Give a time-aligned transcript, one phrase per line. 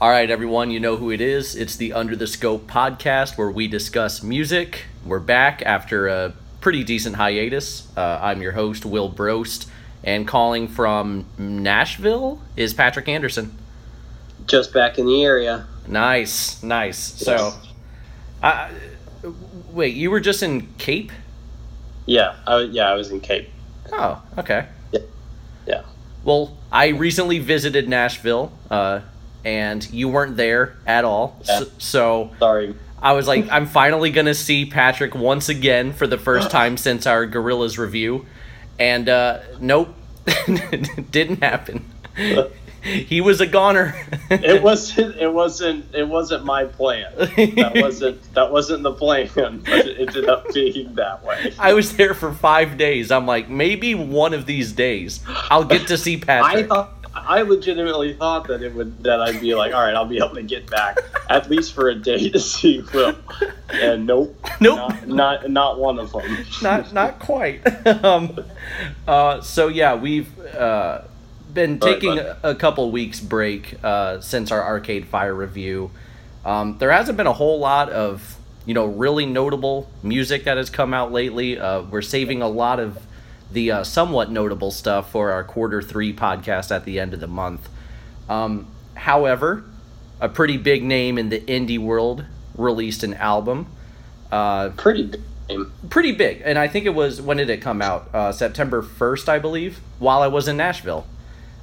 [0.00, 1.56] All right, everyone, you know who it is.
[1.56, 4.84] It's the Under the Scope podcast where we discuss music.
[5.04, 7.88] We're back after a pretty decent hiatus.
[7.96, 9.66] Uh, I'm your host, Will Brost,
[10.04, 13.58] and calling from Nashville is Patrick Anderson.
[14.46, 15.66] Just back in the area.
[15.88, 16.98] Nice, nice.
[16.98, 17.54] So,
[18.40, 18.70] uh,
[19.72, 21.10] wait, you were just in Cape?
[22.06, 23.50] Yeah, I, yeah, I was in Cape.
[23.92, 24.68] Oh, okay.
[25.66, 25.82] Yeah.
[26.22, 29.00] Well, I recently visited Nashville, uh,
[29.44, 31.40] and you weren't there at all.
[31.44, 31.58] Yeah.
[31.60, 32.74] So, so Sorry.
[33.00, 37.06] I was like, I'm finally gonna see Patrick once again for the first time since
[37.06, 38.26] our Gorillaz review,
[38.78, 39.94] and uh, nope,
[41.10, 41.84] didn't happen.
[42.82, 43.94] he was a goner.
[44.30, 45.16] It wasn't.
[45.16, 45.94] It wasn't.
[45.94, 47.12] It wasn't my plan.
[47.16, 48.34] That wasn't.
[48.34, 49.28] That wasn't the plan.
[49.64, 51.54] But it ended up being that way.
[51.58, 53.10] I was there for five days.
[53.10, 55.20] I'm like, maybe one of these days
[55.50, 56.68] I'll get to see I Patrick.
[56.68, 56.94] thought.
[57.26, 59.02] I legitimately thought that it would.
[59.04, 60.98] That I'd be like, all right, I'll be able to get back
[61.30, 63.16] at least for a day to see Will.
[63.70, 64.36] And nope.
[64.60, 64.76] Nope.
[64.76, 65.08] Not.
[65.08, 66.46] Not, not one of them.
[66.62, 67.86] not not quite.
[68.04, 68.38] um,
[69.06, 71.02] uh, so yeah, we've uh,
[71.52, 72.38] been taking bud.
[72.42, 75.90] a, a couple weeks break uh, since our Arcade Fire review.
[76.44, 80.70] Um, there hasn't been a whole lot of you know really notable music that has
[80.70, 81.58] come out lately.
[81.58, 82.98] Uh, we're saving a lot of
[83.52, 87.26] the uh, somewhat notable stuff for our quarter three podcast at the end of the
[87.26, 87.68] month.
[88.28, 89.64] Um, however,
[90.20, 92.24] a pretty big name in the indie world
[92.56, 93.66] released an album.
[94.30, 95.10] Uh, Pretty
[95.48, 95.72] game.
[95.88, 99.26] pretty big and i think it was when did it come out uh, september 1st
[99.30, 101.06] i believe while i was in nashville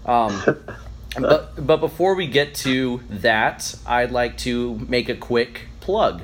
[0.07, 0.41] um,
[1.19, 6.23] but but before we get to that i'd like to make a quick plug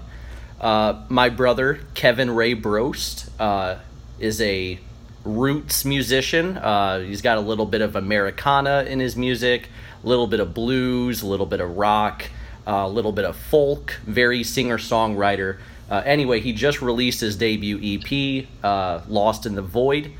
[0.60, 3.76] uh, my brother kevin ray brost uh,
[4.18, 4.80] is a
[5.24, 9.70] roots musician uh, he's got a little bit of americana in his music
[10.04, 12.26] a little bit of blues a little bit of rock
[12.66, 15.58] a little bit of folk very singer songwriter
[15.90, 20.12] uh, anyway he just released his debut ep uh, lost in the void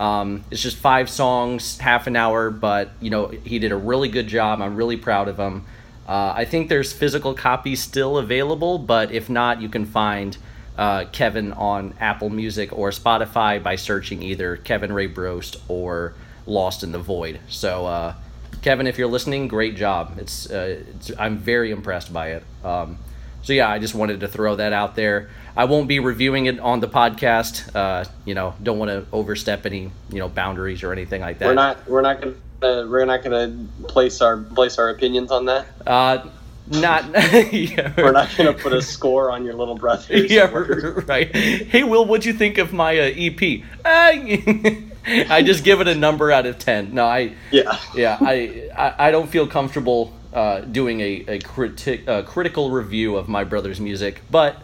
[0.00, 4.08] um, it's just five songs, half an hour, but you know he did a really
[4.08, 4.62] good job.
[4.62, 5.66] I'm really proud of him.
[6.08, 10.38] Uh, I think there's physical copies still available, but if not, you can find
[10.80, 16.14] uh, Kevin on Apple Music or Spotify by searching either Kevin Ray Brost or
[16.46, 17.38] Lost in the Void.
[17.48, 18.14] So, uh,
[18.62, 20.14] Kevin, if you're listening, great job.
[20.18, 22.44] It's, uh, it's I'm very impressed by it.
[22.64, 22.98] Um,
[23.42, 25.28] so yeah, I just wanted to throw that out there.
[25.54, 27.74] I won't be reviewing it on the podcast.
[27.76, 31.48] Uh, you know, don't want to overstep any you know boundaries or anything like that.
[31.48, 31.88] We're not.
[31.88, 32.34] We're not gonna.
[32.62, 35.66] Uh, we're not gonna place our place our opinions on that.
[35.86, 36.28] Uh,
[36.80, 37.04] not.
[37.52, 40.30] yeah, We're not gonna put a score on your little brother's.
[40.30, 41.34] Yeah, right.
[41.34, 43.62] Hey, Will, what'd you think of my uh, EP?
[43.84, 44.84] I,
[45.28, 46.94] I just give it a number out of ten.
[46.94, 47.34] No, I.
[47.50, 47.76] Yeah.
[47.94, 53.16] yeah, I, I, I don't feel comfortable uh, doing a, a criti- uh, critical review
[53.16, 54.56] of my brother's music, but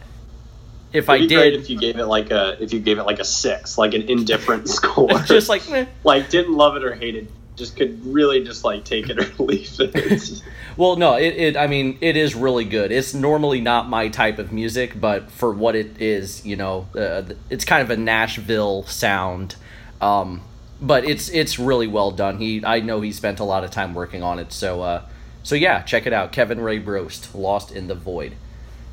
[0.93, 2.99] if I It'd be great did, if you gave it like a if you gave
[2.99, 5.87] it like a six, like an indifferent score, just like, eh.
[6.05, 9.45] like didn't love it or hate it, just could really just like take it or
[9.45, 10.43] leave it.
[10.77, 12.93] well, no, it, it, I mean, it is really good.
[12.93, 17.23] It's normally not my type of music, but for what it is, you know, uh,
[17.51, 19.57] it's kind of a Nashville sound.
[20.01, 20.43] Um,
[20.81, 22.39] but it's it's really well done.
[22.39, 24.53] He, I know he spent a lot of time working on it.
[24.53, 25.03] So, uh,
[25.43, 26.33] so yeah, check it out.
[26.33, 28.35] Kevin Ray Brost, Lost in the Void.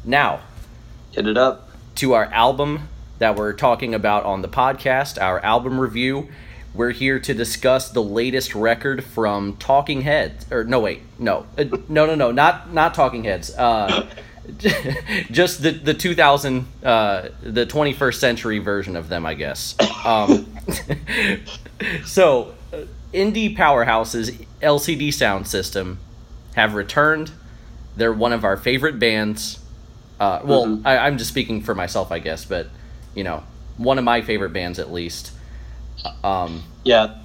[0.05, 0.41] Now,
[1.11, 1.69] Hit it up.
[1.95, 6.29] to our album that we're talking about on the podcast, our album review.
[6.73, 10.45] We're here to discuss the latest record from Talking Heads.
[10.51, 13.53] Or no, wait, no, Uh, no, no, no, not not Talking Heads.
[13.55, 14.07] Uh,
[15.31, 19.75] just the the 2000, uh, the 21st century version of them, I guess.
[20.03, 20.47] Um,
[22.05, 22.77] so, uh,
[23.13, 25.99] indie powerhouses LCD Sound System
[26.55, 27.31] have returned.
[27.95, 29.59] They're one of our favorite bands.
[30.19, 30.81] Uh, well, Mhm.
[30.85, 32.67] I, I'm just speaking for myself, I guess, but
[33.13, 33.43] you know,
[33.77, 35.31] one of my favorite bands at least.
[36.23, 37.15] Um, Yeah,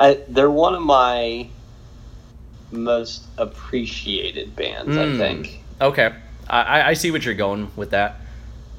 [0.00, 1.48] I, they're one of my
[2.70, 4.96] most appreciated bands.
[4.96, 5.18] I Mm.
[5.18, 5.62] think.
[5.80, 6.12] okay,
[6.48, 8.16] I, I- I see what you're going with that.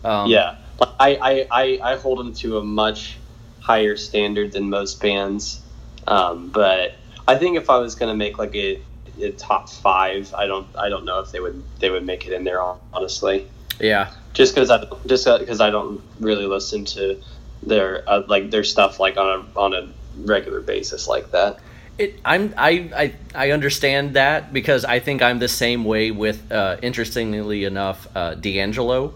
[0.04, 0.56] Um, yeah,
[1.00, 3.18] I, I, I, I hold them to a much
[3.60, 5.62] higher standard than most bands.
[6.08, 6.94] Um, but
[7.28, 8.82] I think if I was going to make like a,
[9.22, 12.34] a top five, I don't I don't know if they would they would make it
[12.34, 12.62] in there
[12.94, 13.48] honestly.
[13.80, 17.22] yeah, Just because I just because I don't really listen to
[17.64, 21.60] their uh, like their stuff like on a on a regular basis like that.
[21.98, 26.52] It, I'm I, I I understand that because I think I'm the same way with
[26.52, 29.14] uh, interestingly enough uh, D'Angelo.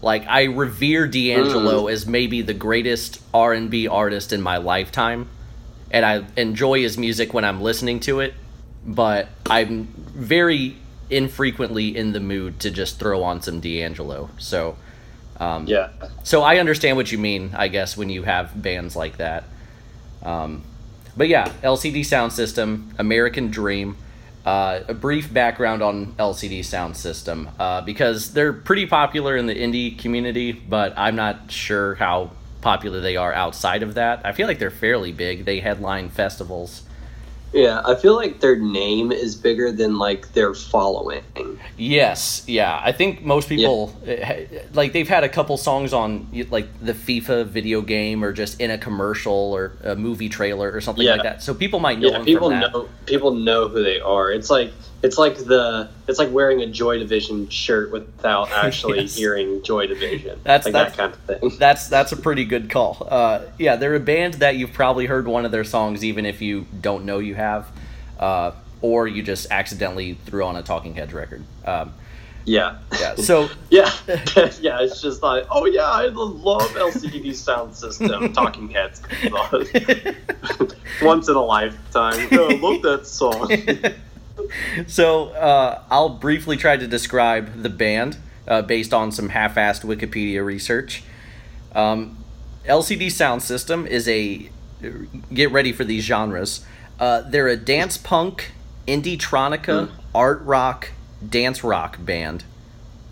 [0.00, 5.28] Like I revere D'Angelo as maybe the greatest R and B artist in my lifetime,
[5.90, 8.34] and I enjoy his music when I'm listening to it.
[8.84, 10.76] But I'm very
[11.08, 14.30] infrequently in the mood to just throw on some D'Angelo.
[14.38, 14.76] So,
[15.42, 15.88] um, Yeah.
[16.22, 19.44] so I understand what you mean, I guess, when you have bands like that.
[20.22, 20.62] Um,
[21.16, 23.96] but yeah, LCD Sound System, American Dream.
[24.44, 29.54] Uh, a brief background on LCD Sound System uh, because they're pretty popular in the
[29.54, 34.22] indie community, but I'm not sure how popular they are outside of that.
[34.24, 35.44] I feel like they're fairly big.
[35.44, 36.82] They headline festivals.
[37.52, 41.22] Yeah, I feel like their name is bigger than like their following.
[41.76, 42.80] Yes, yeah.
[42.82, 47.46] I think most people eh, like they've had a couple songs on like the FIFA
[47.46, 51.12] video game or just in a commercial or a movie trailer or something Yeah.
[51.12, 51.42] like that.
[51.42, 52.72] So people might know Yeah, them people from that.
[52.72, 54.30] know people know who they are.
[54.32, 54.72] It's like
[55.02, 59.16] it's like the it's like wearing a Joy Division shirt without actually Yes.
[59.16, 60.40] hearing Joy Division.
[60.44, 61.58] That's- like that's- that kind of thing.
[61.58, 63.06] That's that's a pretty good call.
[63.10, 66.40] Uh, yeah, they're a band that you've probably heard one of their songs, even if
[66.40, 67.68] you don't know you have,
[68.18, 71.42] uh, or you just accidentally threw on a Talking Heads record.
[71.64, 71.92] Um,
[72.44, 72.78] Yeah.
[73.00, 73.14] yeah.
[73.18, 73.90] So Yeah,
[74.60, 74.80] yeah.
[74.82, 78.32] It's just like, oh yeah, I love LCD sound system.
[78.32, 79.00] Talking Heads
[81.02, 82.28] once in a lifetime.
[82.32, 83.48] Oh, I love that song.
[84.86, 90.44] so uh, I'll briefly try to describe the band uh, based on some half-assed Wikipedia
[90.44, 91.02] research.
[91.74, 92.18] Um,
[92.66, 94.50] LCD Sound System is a
[95.32, 96.64] get ready for these genres.
[96.98, 98.52] Uh, they're a dance punk,
[98.86, 100.90] indietronica, art rock,
[101.26, 102.44] dance rock band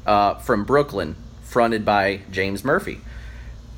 [0.06, 3.00] uh, from Brooklyn, fronted by James Murphy.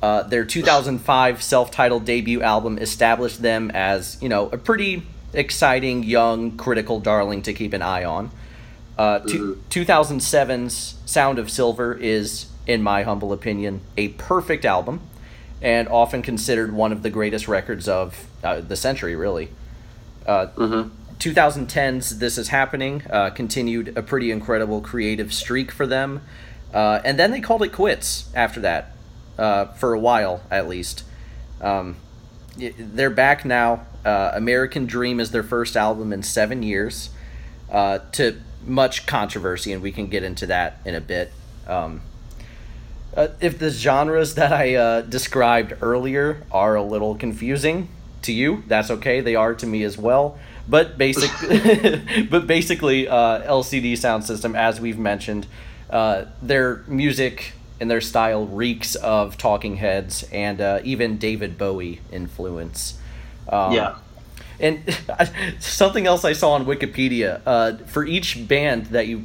[0.01, 6.57] Uh, their 2005 self-titled debut album established them as, you know, a pretty exciting young
[6.57, 8.31] critical darling to keep an eye on.
[8.97, 15.01] Uh, two, 2007's Sound of Silver is, in my humble opinion, a perfect album,
[15.61, 19.49] and often considered one of the greatest records of uh, the century, really.
[20.25, 20.89] Uh, hmm
[21.23, 26.21] 2010's This Is Happening uh, continued a pretty incredible creative streak for them.
[26.73, 28.91] Uh, and then they called it quits after that,
[29.37, 31.05] uh, for a while at least.
[31.61, 31.95] Um,
[32.57, 33.85] they're back now.
[34.05, 37.09] Uh, American Dream is their first album in seven years,
[37.71, 41.31] uh, to much controversy, and we can get into that in a bit.
[41.67, 42.01] Um,
[43.15, 47.89] uh, if the genres that I uh, described earlier are a little confusing
[48.23, 49.21] to you, that's okay.
[49.21, 50.37] They are to me as well.
[50.67, 51.29] But basic,
[52.29, 55.45] but basically, uh, LCD Sound System, as we've mentioned,
[55.89, 62.97] uh, their music and their style reeks of Talking Heads and even David Bowie influence.
[63.49, 63.95] Um, Yeah.
[64.59, 64.81] and
[65.59, 69.23] something else I saw on Wikipedia uh, for each band that you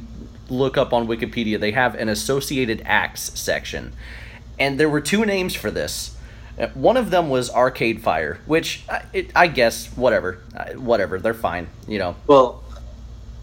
[0.49, 3.93] look up on Wikipedia, they have an associated acts section.
[4.57, 6.17] And there were two names for this.
[6.59, 11.19] Uh, One of them was Arcade Fire, which I, it, I guess whatever, uh, whatever,
[11.19, 12.15] they're fine, you know.
[12.27, 12.63] Well,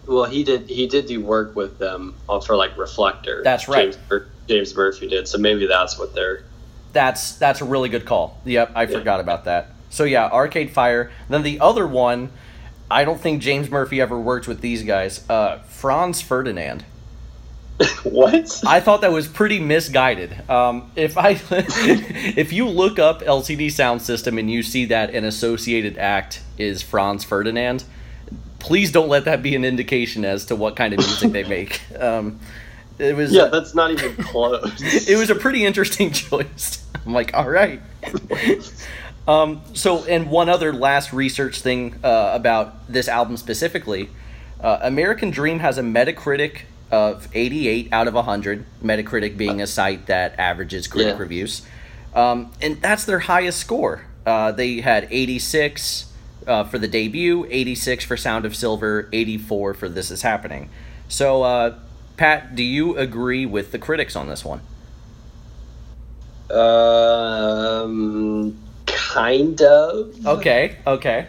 [0.05, 3.41] well, he did he did do work with them uh, for like Reflector.
[3.43, 3.97] That's right.
[4.09, 5.27] James, James Murphy did.
[5.27, 6.43] So maybe that's what they're.
[6.93, 8.39] That's that's a really good call.
[8.45, 8.87] Yep, I Yeah.
[8.97, 9.71] forgot about that.
[9.89, 11.11] So yeah, Arcade Fire.
[11.29, 12.31] Then the other one,
[12.89, 15.27] I don't think James Murphy ever worked with these guys.
[15.29, 16.85] Uh, Franz Ferdinand.
[18.03, 18.63] what?
[18.65, 20.49] I thought that was pretty misguided.
[20.49, 25.25] Um, if I, if you look up LCD Sound System and you see that an
[25.25, 27.83] associated act is Franz Ferdinand,
[28.59, 31.81] please don't let that be an indication as to what kind of music they make.
[31.97, 32.39] Um,
[32.99, 35.07] it was yeah, that's not even close.
[35.07, 36.83] it was a pretty interesting choice.
[37.05, 37.79] I'm like, all right.
[39.27, 44.09] Um, so, and one other last research thing uh, about this album specifically
[44.59, 50.07] uh, American Dream has a Metacritic of 88 out of 100, Metacritic being a site
[50.07, 51.19] that averages critic Yeah.
[51.19, 51.61] reviews.
[52.15, 54.05] Um, and that's their highest score.
[54.25, 56.11] Uh, they had 86
[56.47, 60.69] uh, for the debut, 86 for Sound of Silver, 84 for This Is Happening.
[61.07, 61.75] So, uh,
[62.15, 64.61] Pat, do you agree with the critics on this one?
[66.49, 68.57] Um,
[68.97, 70.25] kind of.
[70.25, 71.27] Okay, okay,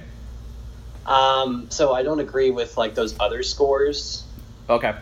[1.06, 4.25] Um, so I don't agree with like those other scores.
[4.68, 4.94] okay.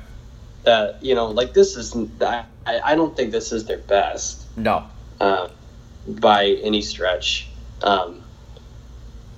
[0.65, 4.85] That you know, like this is I, I don't think this is their best No.
[5.21, 5.49] uh,
[6.09, 7.49] by any stretch.
[7.83, 8.23] Um,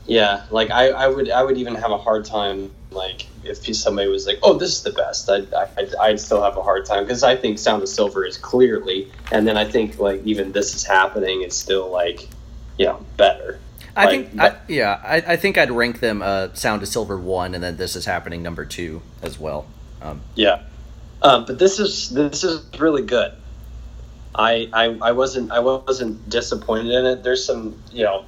[0.06, 4.08] yeah, like I, I would I would even have a hard time like if somebody
[4.08, 5.28] was like, oh, this is the best.
[5.28, 8.38] I'd I'd, I'd still have a hard time because I think Sound of Silver is
[8.38, 12.26] clearly, and then I think like even this is happening is still like,
[12.78, 13.58] you know, better.
[13.96, 17.18] I Like, think, I, yeah, I, I think I'd rank them uh, Sound of Silver
[17.18, 19.66] one, and then This Is Happening number two as well.
[20.00, 20.62] Um, Yeah,
[21.20, 23.32] um, but this is this is really good.
[24.34, 27.22] I, I I wasn't I wasn't disappointed in it.
[27.24, 28.24] There's some you know,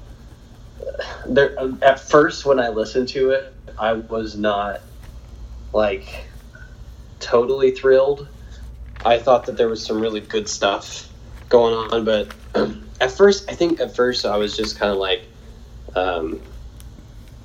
[1.27, 4.81] there at first when I listened to it, I was not
[5.73, 6.25] like
[7.21, 8.27] totally thrilled.
[9.05, 11.09] I thought that there was some really good stuff
[11.49, 12.35] going on, but
[13.01, 15.23] at first, I think at first I was just kind of like,
[15.97, 16.41] um,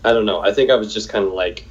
[0.04, 0.42] I don't know.
[0.42, 1.66] I think I was just kind of like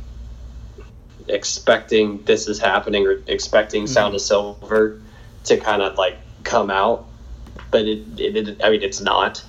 [1.28, 5.00] expecting this is happening or expecting Sound of Silver
[5.44, 7.06] to kind of like come out,
[7.70, 9.44] but it, it, it I mean, it's not.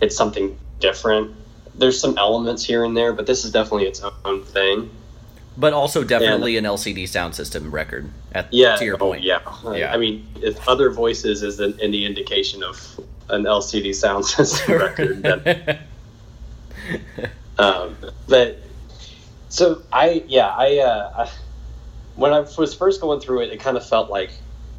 [0.00, 1.34] It's something different.
[1.74, 4.90] There's some elements here and there, but this is definitely its own thing.
[5.56, 8.10] But also definitely an LCD sound system record.
[8.32, 8.76] At, Yeah.
[8.76, 9.24] To your oh, point.
[9.24, 9.40] yeah.
[9.72, 9.92] Yeah.
[9.92, 15.78] I mean, if other voices is an, any indication of an LCD sound system record,
[17.58, 17.96] Um,
[18.28, 18.58] but
[19.48, 21.30] so I, yeah, I, uh, I,
[22.14, 24.30] when I was first going through it, it kind of felt like,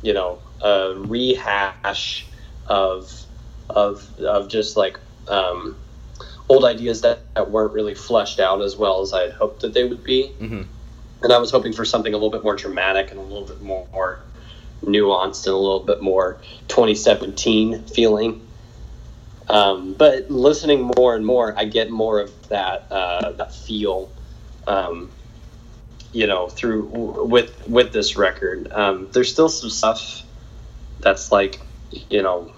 [0.01, 2.25] you know, a rehash
[2.67, 3.11] of,
[3.69, 5.75] of, of just like, um,
[6.47, 9.73] old ideas that, that weren't really fleshed out as well as I had hoped that
[9.73, 10.31] they would be.
[10.39, 10.65] Mhm.
[11.21, 13.61] And I was hoping for something a little bit more dramatic and a little bit
[13.61, 14.19] more, more
[14.83, 18.45] nuanced and a little bit more 2017 feeling.
[19.47, 24.11] Um, but listening more and more, I get more of that uh, that feel,
[24.67, 25.09] um,
[26.13, 26.83] you know, through
[27.25, 28.71] with with this record.
[28.71, 30.21] Um, there's still some stuff
[30.99, 31.59] that's like,
[32.09, 32.51] you know,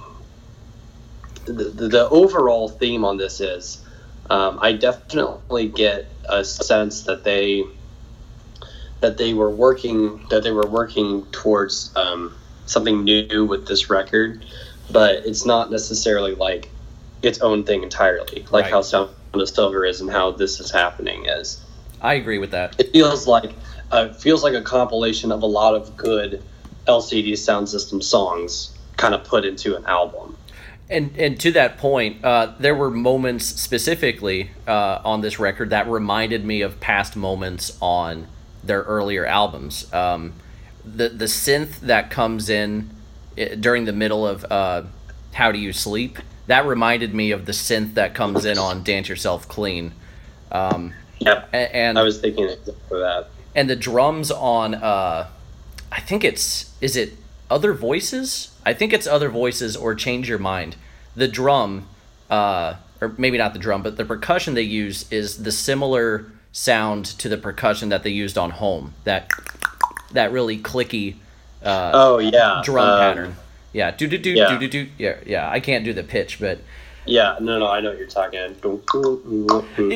[1.46, 3.84] the, the, overall theme on this is,
[4.30, 7.63] um, I definitely get a sense that they
[9.01, 12.34] that they were working that they were working towards um,
[12.65, 14.46] something new with this record,
[14.91, 16.70] but it's not necessarily like
[17.22, 18.72] its own thing entirely, like Right.
[18.72, 21.63] how Sound of Silver is and how this is happening is.
[22.01, 22.79] I agree with that.
[22.79, 23.51] It feels like
[23.91, 26.41] uh, it feels like a compilation of a lot of good
[26.88, 30.38] LCD sound system songs kind of put into an album.
[30.89, 35.88] And and to that point, uh, there were moments specifically uh, on this record that
[35.88, 38.27] reminded me of past moments on
[38.63, 39.91] their earlier albums.
[39.94, 40.34] Um,
[40.86, 42.89] the the synth that comes in
[43.60, 44.84] during the middle of uh,
[45.34, 49.08] "How Do You Sleep" that reminded me of the synth that comes in on "Dance
[49.10, 49.91] Yourself Clean."
[50.51, 51.50] Um, Yep.
[51.53, 52.50] and I was thinking
[52.89, 53.27] for that.
[53.53, 55.27] and the drums on uh
[55.91, 57.13] i think it's is it
[57.51, 60.75] other voices i think it's other voices or change your mind
[61.15, 61.86] the drum
[62.32, 67.05] uh or maybe not the drum but the percussion they use is the similar sound
[67.05, 69.29] to the percussion that they used on home that
[70.12, 71.15] that really clicky
[71.63, 73.36] uh Oh yeah, drum um, pattern
[73.74, 76.60] yeah do do do do do do yeah yeah i can't do the pitch but
[77.05, 78.39] Yeah, no, no, I know what you're talking.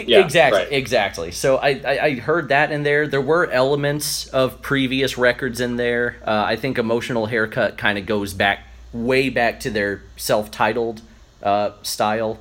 [0.07, 0.71] Yeah, exactly, right.
[0.71, 1.31] exactly.
[1.31, 3.07] So I, I, I heard that in there.
[3.07, 6.17] There were elements of previous records in there.
[6.25, 11.01] Uh, I think Emotional Haircut kind of goes back way back to their self-titled
[11.43, 12.39] uh, style.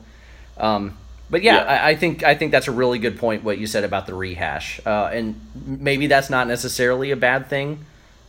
[0.57, 0.97] Um,
[1.35, 1.65] but yeah, Yeah.
[1.65, 3.43] I, I think I think that's a really good point.
[3.43, 5.35] What you said about the rehash, uh, and
[5.67, 7.85] maybe that's not necessarily a bad thing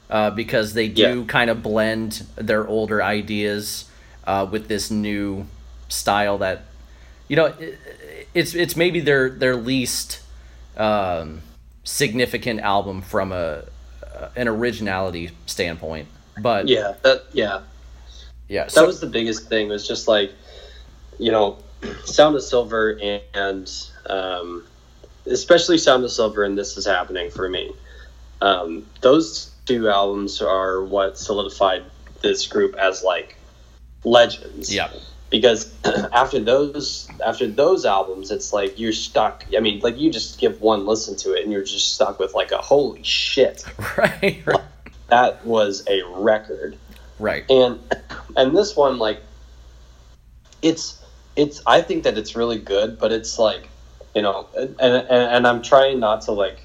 [0.09, 1.25] uh, because they do Yeah.
[1.27, 3.85] kind of blend their older ideas
[4.25, 5.45] uh, with this new
[5.87, 6.63] style that
[7.27, 7.75] you know i-
[8.33, 10.21] it's it's maybe their their least
[10.75, 11.43] um,
[11.83, 13.65] significant album from a
[14.35, 16.07] an originality standpoint
[16.37, 17.61] but Yeah, that yeah,
[18.49, 19.69] yeah that so was the biggest thing.
[19.69, 20.31] Was just like,
[21.19, 21.59] you know,
[22.05, 22.99] Sound of Silver
[23.33, 23.71] and
[24.07, 24.65] um,
[25.25, 27.73] especially Sound of Silver and This Is Happening for me.
[28.41, 31.83] Um, those two albums are what solidified
[32.21, 33.35] this group as like
[34.03, 34.73] legends.
[34.73, 34.89] yeah.
[35.29, 35.73] Because
[36.13, 40.61] after those after those albums it's like you're stuck i mean like you just give
[40.61, 43.63] one listen to it and you're just stuck with like a holy shit.
[43.97, 44.61] Right right.
[45.07, 46.77] That was a record.
[47.19, 47.49] Right.
[47.49, 47.79] And
[48.35, 49.19] and this one like
[50.61, 51.01] it's
[51.35, 53.69] it's i think that it's really good but it's like
[54.13, 56.59] you know and and, and i'm trying not to like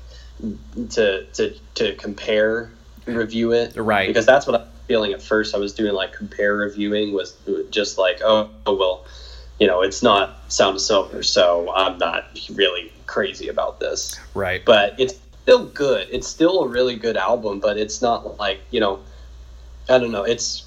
[0.91, 2.71] to to to compare
[3.07, 4.07] review it Right.
[4.07, 7.37] because that's what i'm feeling at first i was doing like compare reviewing was
[7.71, 9.05] just like oh, oh well
[9.59, 12.25] you know it's not sound of silver so i'm not
[12.55, 16.07] really crazy about this right but it's still good.
[16.11, 19.01] It's still a really good album, but it's not like you know,
[19.89, 20.23] I don't know.
[20.23, 20.65] It's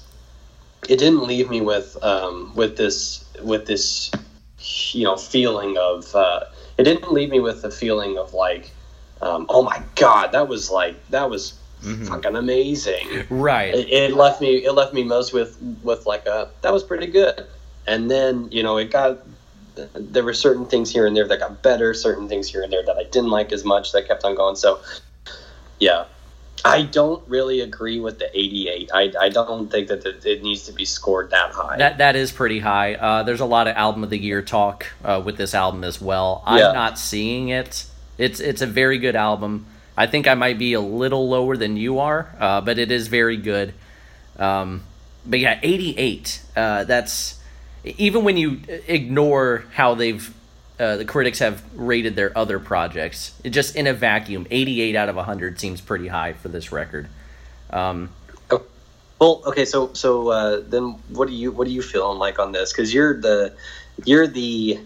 [0.88, 4.10] it didn't leave me with um, with this with this
[4.92, 6.40] you know feeling of uh,
[6.78, 8.72] it didn't leave me with the feeling of like
[9.22, 12.08] um, oh my god that was like that was Mhm.
[12.08, 13.24] fucking amazing.
[13.28, 16.82] right It, it left me it left me most with with like a that was
[16.82, 17.44] pretty good,
[17.86, 19.18] and then you know it got
[19.94, 22.84] there were certain things here and there that got better, certain things here and there
[22.84, 24.56] that I didn't like as much that kept on going.
[24.56, 24.78] So,
[25.80, 26.04] yeah,
[26.66, 28.90] I don't really agree with the 88.
[28.94, 31.76] I, I don't think that it, it needs to be scored that high.
[31.76, 32.94] That that is pretty high.
[32.94, 36.00] Uh, there's a lot of album of the year talk uh, with this album as
[36.00, 36.42] well.
[36.46, 36.72] I'm Yeah.
[36.72, 37.84] not seeing it.
[38.16, 39.66] It's it's a very good album.
[39.96, 43.08] I think I might be a little lower than you are, uh, but it is
[43.08, 43.74] very good.
[44.38, 44.82] Um,
[45.26, 46.40] but yeah, 88.
[46.56, 47.40] Uh, that's
[47.84, 50.32] even when you ignore how they've
[50.78, 53.32] uh, the critics have rated their other projects.
[53.44, 57.08] It just in a vacuum, 88 out of 100 seems pretty high for this record.
[57.70, 58.10] Um,
[58.50, 58.62] oh,
[59.20, 62.52] well, okay, so so uh, then what do you what are you feeling like on
[62.52, 62.72] this?
[62.72, 63.54] Because you're the
[64.04, 64.80] you're the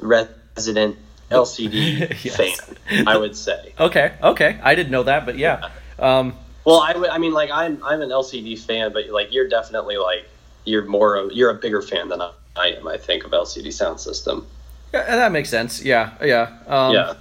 [0.00, 0.96] resident
[1.30, 2.14] LCD
[2.88, 3.74] fan, I would say.
[3.78, 5.70] Okay, okay, I didn't know that, but yeah.
[5.98, 9.96] Um, well, I, I mean, like I'm I'm an LCD fan, but like you're definitely
[9.98, 10.28] like
[10.64, 12.88] you're more of, you're a bigger fan than I, I am.
[12.88, 14.44] I think of LCD Soundsystem.
[14.92, 15.82] Yeah, that makes sense.
[15.82, 17.14] Yeah, yeah, um, yeah.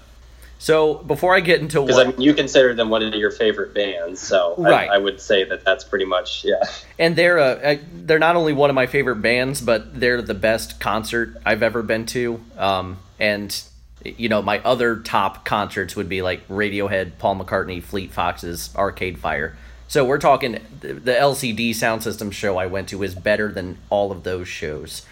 [0.60, 3.74] So before I get into because I mean, you consider them one of your favorite
[3.76, 4.90] bands, so right.
[4.90, 6.64] I, I, would say that that's pretty much yeah.
[6.98, 10.80] And they're a, they're not only one of my favorite bands, but they're the best
[10.80, 12.42] concert I've ever been to.
[12.58, 13.56] Um, and
[14.04, 19.20] you know, my other top concerts would be like Radiohead, Paul McCartney, Fleet Foxes, Arcade
[19.20, 19.56] Fire.
[19.88, 24.12] So we're talking the LCD sound system show I went to is better than all
[24.12, 25.06] of those shows.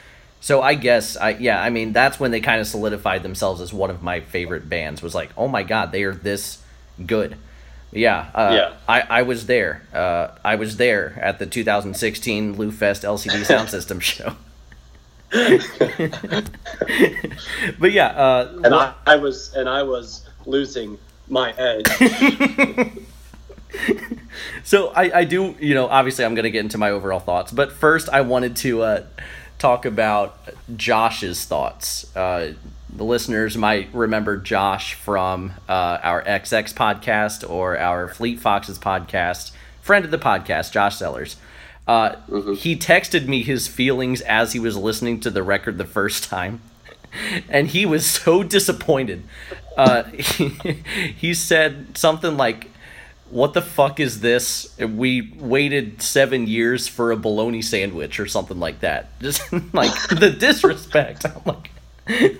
[0.46, 3.74] So I guess I yeah, I mean that's when they kind of solidified themselves as
[3.74, 5.02] one of my favorite bands.
[5.02, 6.62] Was like, "Oh my god, they are this
[7.04, 7.36] good."
[7.92, 8.74] Yeah, uh, yeah.
[8.88, 9.82] I, I was there.
[9.92, 14.36] Uh, I was there at the 2016 Lou Fest LCD Sound System show.
[17.80, 21.88] but yeah, uh, and I, I was and I was losing my edge.
[24.64, 27.52] so I, I do, you know, obviously I'm going to get into my overall thoughts,
[27.52, 29.04] but first I wanted to uh,
[29.60, 30.38] talk about
[30.76, 32.16] Josh's thoughts.
[32.16, 32.54] Uh,
[32.96, 39.52] the listeners might remember Josh from uh, our XX podcast or our Fleet Foxes podcast,
[39.82, 41.36] friend of the podcast, Josh Sellers.
[41.88, 42.54] Uh, mm-hmm.
[42.54, 46.62] He texted me his feelings as he was listening to the record the first time,
[47.50, 49.24] and he was so disappointed.
[49.78, 50.50] Uh, he,
[51.18, 52.70] he said something like,
[53.30, 54.78] what the fuck is this?
[54.80, 59.20] We waited seven years for a bologna sandwich or something like that.
[59.22, 61.26] Just like the disrespect.
[61.26, 61.72] I'm like,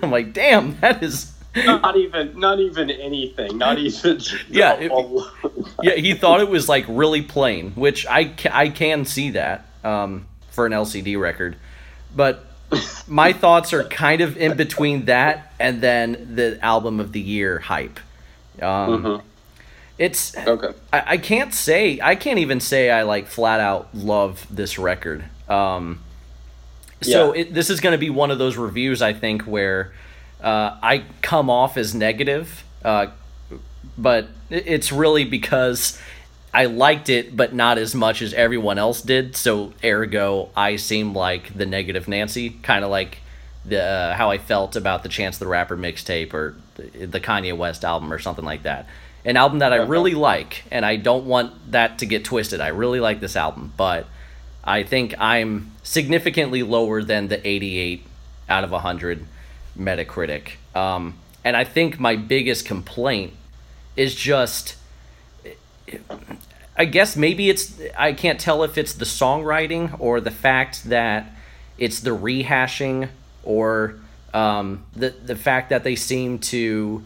[0.02, 3.58] I'm like, damn, that is not even, not even anything.
[3.58, 4.20] Not even.
[4.48, 4.92] yeah, it,
[5.82, 5.94] yeah.
[5.94, 10.66] He thought it was like really plain, which I I can see that um, for
[10.66, 11.56] an LCD record,
[12.14, 12.44] but
[13.06, 17.58] my thoughts are kind of in between that and then the album of the year
[17.58, 17.98] hype.
[18.60, 19.26] Um, mm-hmm
[19.98, 20.76] it's okay.
[20.92, 25.24] I, I can't say I can't even say I like flat out love this record.
[25.48, 26.00] Um,
[27.00, 27.42] so yeah.
[27.42, 29.92] it, this is going to be one of those reviews I think where
[30.40, 33.08] uh, I come off as negative, uh,
[33.96, 36.00] but it's really because
[36.52, 39.36] I liked it, but not as much as everyone else did.
[39.36, 43.18] So ergo, I seem like the negative Nancy, kind of like
[43.64, 47.56] the uh, how I felt about the Chance the Rapper mixtape or the, the Kanye
[47.56, 48.86] West album or something like that
[49.26, 52.60] an album that I really like, and I don't want that to get twisted.
[52.60, 54.06] I really like this album, but
[54.62, 58.06] I think I'm significantly lower than the 88
[58.48, 59.26] out of 100
[59.76, 60.52] Metacritic.
[60.76, 63.32] Um, and I think my biggest complaint
[63.96, 64.76] is just.
[66.78, 67.80] I guess maybe it's.
[67.98, 71.32] I can't tell if it's the songwriting or the fact that
[71.78, 73.08] it's the rehashing
[73.42, 73.96] or
[74.32, 77.02] um, the, the fact that they seem to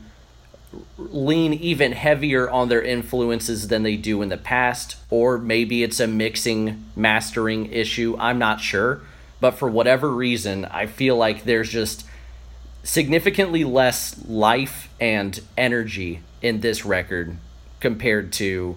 [0.97, 6.01] lean even heavier on their influences than they do in the past, or maybe it's
[6.01, 8.17] a mixing, mastering issue.
[8.19, 9.01] I'm not sure.
[9.41, 12.05] But for whatever reason, I feel like there's just
[12.83, 17.37] significantly less life and energy in this record
[17.81, 18.77] compared to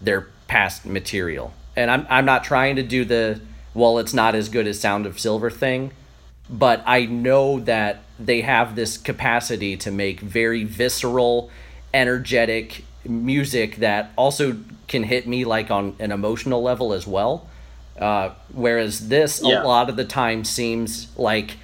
[0.00, 1.52] their past material.
[1.76, 3.40] And I'm, I'm not trying to do the,
[3.72, 5.92] well, it's not as good as Sound of Silver thing,
[6.50, 11.50] but I know that they have this capacity to make very visceral,
[11.94, 14.58] energetic music that also
[14.88, 17.48] can hit me like on an emotional level as well.
[17.98, 19.62] Uh, whereas this yeah.
[19.62, 21.56] a lot of the time seems like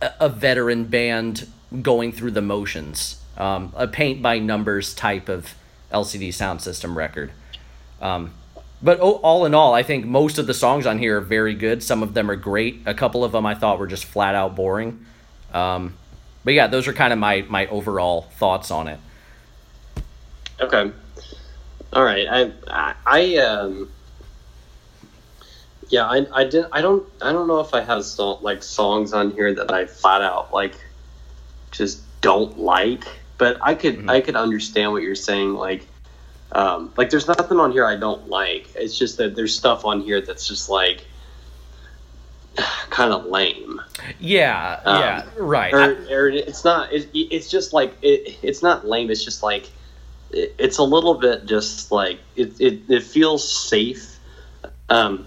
[0.00, 1.48] a, a veteran band
[1.82, 5.54] going through the motions, um, a paint by numbers type of
[5.92, 7.32] LCD sound system record.
[8.00, 8.32] Um,
[8.82, 11.82] but all in all, I think most of the songs on here are very good.
[11.82, 12.82] Some of them are great.
[12.86, 15.04] A couple of them I thought were just flat out boring.
[15.52, 15.94] Um,
[16.44, 19.00] but yeah, those are kind of my my overall thoughts on it.
[20.60, 20.92] Okay.
[21.92, 22.26] All right.
[22.28, 23.90] I I, I um.
[25.90, 26.66] Yeah, I, I did.
[26.70, 27.04] I don't.
[27.20, 30.52] I don't know if I have so, like songs on here that I flat out
[30.52, 30.74] like
[31.72, 33.04] just don't like.
[33.38, 34.10] But I could mm-hmm.
[34.10, 35.54] I could understand what you're saying.
[35.54, 35.87] Like,
[36.52, 38.68] um, like there's nothing on here I don't like.
[38.74, 41.04] It's just that there's stuff on here that's just like
[42.90, 43.80] kind of lame.
[44.18, 45.72] Yeah, um, yeah, right.
[45.72, 46.92] Or, or, it's not.
[46.92, 49.10] It, it's just like it, It's not lame.
[49.10, 49.70] It's just like
[50.30, 54.18] it, it's a little bit just like it, it, it feels safe.
[54.88, 55.26] Um,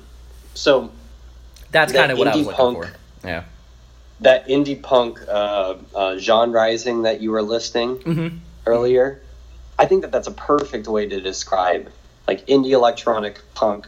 [0.55, 0.91] so
[1.71, 2.91] That's That kind of what I was looking punk- for.
[3.27, 3.43] Yeah.
[4.21, 8.37] that indie punk uh, uh, genre rising that you were listing Mm-hmm.
[8.65, 9.21] earlier,
[9.81, 11.91] I think that that's a perfect way to describe
[12.27, 13.87] like indie electronic punk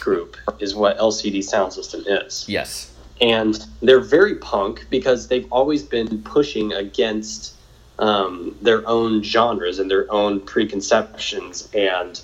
[0.00, 2.44] group is what LCD Sound System is.
[2.48, 2.90] Yes.
[3.20, 7.54] and they're very punk because they've always been pushing against
[8.00, 12.20] um, their own genres and their own preconceptions and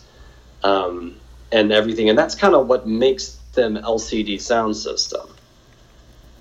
[0.65, 1.21] um,
[1.53, 5.29] and everything, and that's kind of what makes them LCD Sound System.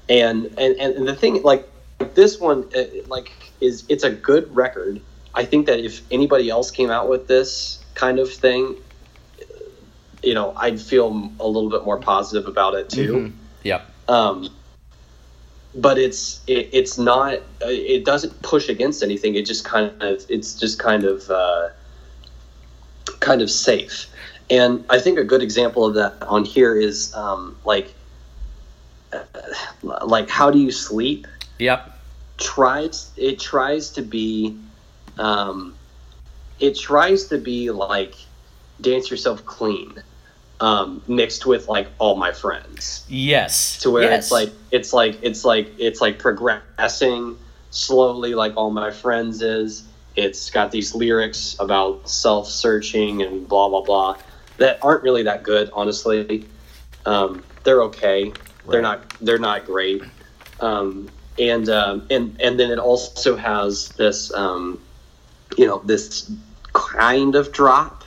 [0.09, 1.69] And and and the thing like
[2.15, 5.01] this one uh, like is it's a good record.
[5.37, 8.75] I think that if anybody else came out with this kind of thing,
[10.23, 13.31] you know, I'd feel a little bit more positive about it too Mhm.
[13.63, 13.81] Yep.
[14.09, 14.49] um,
[15.75, 20.55] but it's it, it's not it doesn't push against anything it just kind of it's
[20.55, 21.69] just kind of uh,
[23.19, 24.07] kind of safe
[24.49, 27.93] and i think a good example of that on here is um, like
[29.13, 29.19] uh,
[30.05, 31.27] like how do you sleep
[31.59, 31.79] Yep.
[32.37, 34.57] tries it tries to be
[35.19, 35.75] um,
[36.59, 38.15] it tries to be like
[38.81, 40.01] dance yourself clean
[40.59, 43.05] um, mixed with like all my friends.
[43.07, 43.79] Yes.
[43.81, 44.25] to where yes.
[44.25, 47.37] it's like it's like it's like it's like progressing
[47.69, 49.87] slowly like all my friends is.
[50.15, 54.17] It's got these lyrics about self-searching and blah blah blah
[54.57, 56.45] that aren't really that good honestly.
[57.05, 58.33] Um, they're okay.
[58.67, 60.01] They're not they're not great.
[60.59, 64.81] Um, and um, and and then it also has this um,
[65.57, 66.31] you know this
[66.73, 68.03] kind of drop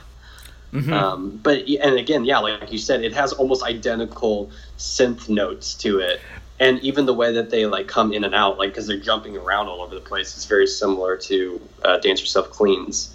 [0.73, 0.93] Mhm.
[0.93, 5.99] um, but and again, yeah, like you said, it has almost identical synth notes to
[5.99, 6.21] it,
[6.61, 9.35] and even the way that they like come in and out, like because they're jumping
[9.35, 13.13] around all over the place, is very similar to uh, Dance Yourself Cleans.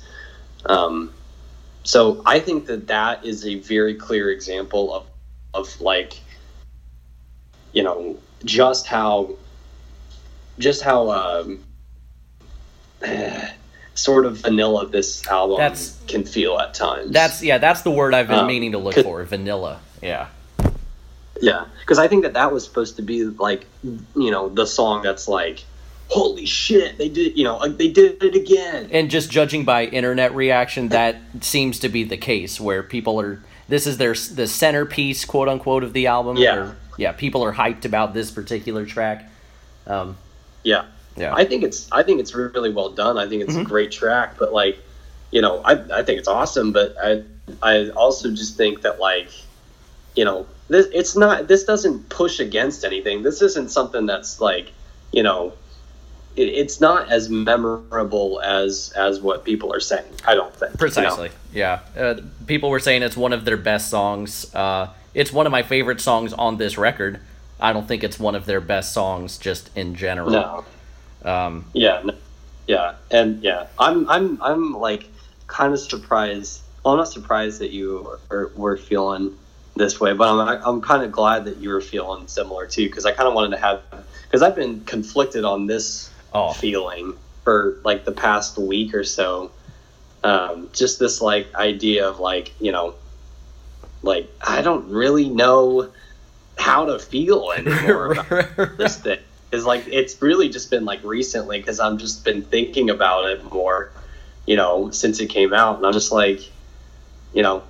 [0.67, 1.15] Um,
[1.83, 5.07] so I think that that is a very clear example of
[5.55, 6.21] of like
[7.73, 9.31] you know just how
[10.59, 11.65] just how um,
[13.97, 17.11] sort of vanilla this album That's- can feel at times.
[17.11, 17.59] that's yeah.
[17.59, 19.25] That's the word I've been Um, meaning to look for.
[19.25, 19.81] Vanilla.
[20.03, 20.27] Yeah.
[21.41, 25.03] Yeah, because I think that that was supposed to be like, you know, the song
[25.03, 25.65] that's like,
[26.09, 28.89] holy shit, they did, you know, like they did it again.
[28.91, 33.43] And just judging by internet reaction, that seems to be the case where people are.
[33.69, 36.37] This is their the centerpiece, quote unquote, of the album.
[36.39, 36.57] Yeah.
[36.57, 37.13] or- yeah.
[37.13, 39.31] People are hyped about this particular track.
[39.87, 40.17] Um,
[40.63, 40.85] Yeah,
[41.17, 41.35] yeah.
[41.35, 43.19] I think it's, I think it's really well done.
[43.19, 43.63] I think it's Mhm.
[43.63, 44.79] a great track, but like,
[45.31, 46.73] you know, I, I think it's awesome.
[46.73, 47.23] But I,
[47.63, 49.29] I also just think that like,
[50.15, 53.23] you know, this it's not, this doesn't push against anything.
[53.23, 54.73] This isn't something that's like,
[55.13, 55.53] you know.
[56.37, 60.05] it- It's not as memorable as as what people are saying.
[60.27, 60.79] I don't think you know?
[60.79, 61.31] Precisely.
[61.53, 61.81] Yeah.
[61.99, 62.15] Uh,
[62.47, 64.55] people were saying it's one of their best songs.
[64.55, 67.21] Uh, it's one of my favorite songs on this record.
[67.59, 70.31] I don't think it's one of their best songs just in general.
[70.31, 70.65] No,
[71.27, 72.15] Um, Yeah, no,
[72.67, 75.09] yeah, and yeah, I'm I'm I'm like
[75.47, 76.63] kind of surprised.
[76.85, 79.37] Well, I'm not surprised that you are, were feeling
[79.75, 83.05] this way, but I'm I'm kind of glad that you were feeling similar too, because
[83.07, 83.83] I kind of wanted to have
[84.23, 89.51] because I've been conflicted on this oh, feeling for like the past week or so.
[90.25, 92.95] Um, just this like idea of like you know,
[94.03, 95.91] like I don't really know
[96.57, 99.19] how to feel anymore about this thing
[99.53, 103.45] is like it's really just been like recently because I've just been thinking about it
[103.53, 103.91] more,
[104.47, 106.41] you know, since it came out, and I'm just like,
[107.33, 107.63] you know,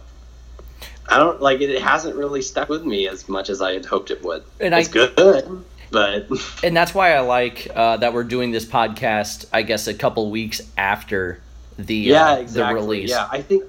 [1.09, 1.71] I don't like it.
[1.71, 4.43] It hasn't really stuck with me as much as I had hoped it would.
[4.61, 6.29] And it's I- good, but
[6.65, 9.47] and that's why I like uh, that we're doing this podcast.
[9.53, 11.41] I guess a couple weeks after
[11.79, 12.75] the yeah, uh, exactly.
[12.75, 13.11] the release.
[13.11, 13.65] Yeah, I think,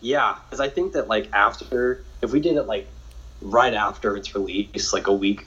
[0.00, 2.88] yeah, because I think that like after if we did it like
[3.40, 5.46] right after its release, like a week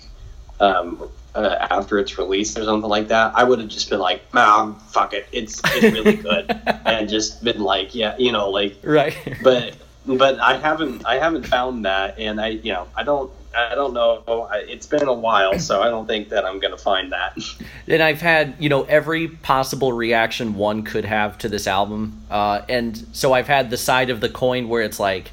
[0.59, 4.21] um, uh, after its release or something like that, I would have just been like,
[4.33, 6.49] nah, fuck it, it's it's really good,
[6.85, 9.15] and just been like, yeah, you know, like, Right.
[9.43, 13.31] but but I haven't I haven't found that, and I you know I don't.
[13.55, 14.47] I don't know.
[14.53, 17.35] It's been a while, so I don't think that I'm gonna find that.
[17.87, 22.61] and I've had you know every possible reaction one could have to this album, uh,
[22.69, 25.31] and so I've had the side of the coin where it's like,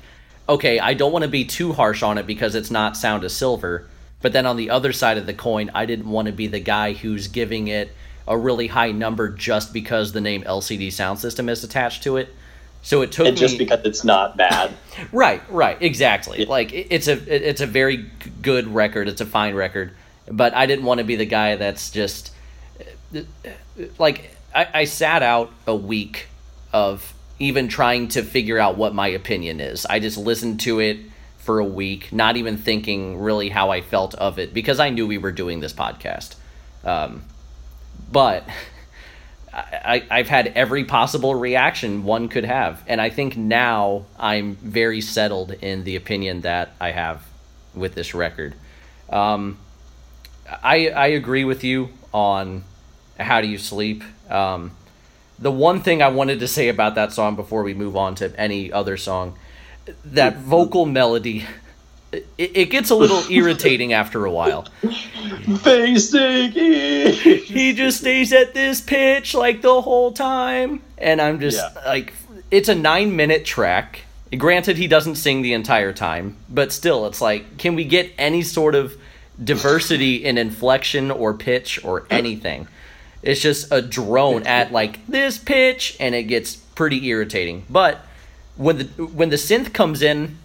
[0.49, 3.33] okay, I don't want to be too harsh on it because it's not Sound of
[3.33, 3.87] Silver,
[4.25, 6.59] but then on the other side of the coin, I didn't want to be the
[6.59, 7.91] guy who's giving it
[8.27, 12.35] a really high number just because the name LCD Sound System is attached to it.
[12.81, 14.73] So it took And just me because it's not bad.
[15.13, 16.41] Right, right, exactly.
[16.41, 16.49] Yeah.
[16.49, 18.07] Like it- it's a it- it's a very
[18.41, 19.09] good record.
[19.09, 19.93] It's a fine record,
[20.31, 22.31] but I didn't want to be the guy that's just
[23.99, 26.29] like I, I sat out a week
[26.73, 29.85] of even trying to figure out what my opinion is.
[29.85, 30.97] I just listened to it
[31.45, 35.07] for a week, not even thinking really how I felt of it because I knew
[35.07, 36.37] we were doing this podcast.
[36.85, 37.23] Um,
[38.11, 38.49] but
[39.53, 42.83] I, I've had every possible reaction one could have.
[42.87, 47.23] And I think now I'm very settled in the opinion that I have
[47.75, 48.55] with this record.
[49.11, 49.59] Um,
[50.63, 52.65] I, I agree with you on
[53.21, 54.03] How Do You Sleep.
[54.31, 54.73] Um,
[55.39, 58.33] the one thing I wanted to say about that song before we move on to
[58.41, 59.37] any other song,
[60.07, 61.45] that vocal melody,
[62.13, 64.67] it, it gets a little irritating after a while.
[65.65, 66.53] Basic.
[66.53, 71.83] He just stays at this pitch like the whole time, and I'm just Yeah.
[71.87, 72.13] like,
[72.51, 74.01] it's a nine minute track.
[74.37, 78.43] Granted, he doesn't sing the entire time, but still, it's like, can we get any
[78.43, 78.95] sort of
[79.43, 82.67] diversity in inflection or pitch or anything?
[83.23, 87.65] It's just a drone at like this pitch, and it gets pretty irritating.
[87.71, 88.05] But
[88.57, 90.39] when the when the synth comes in,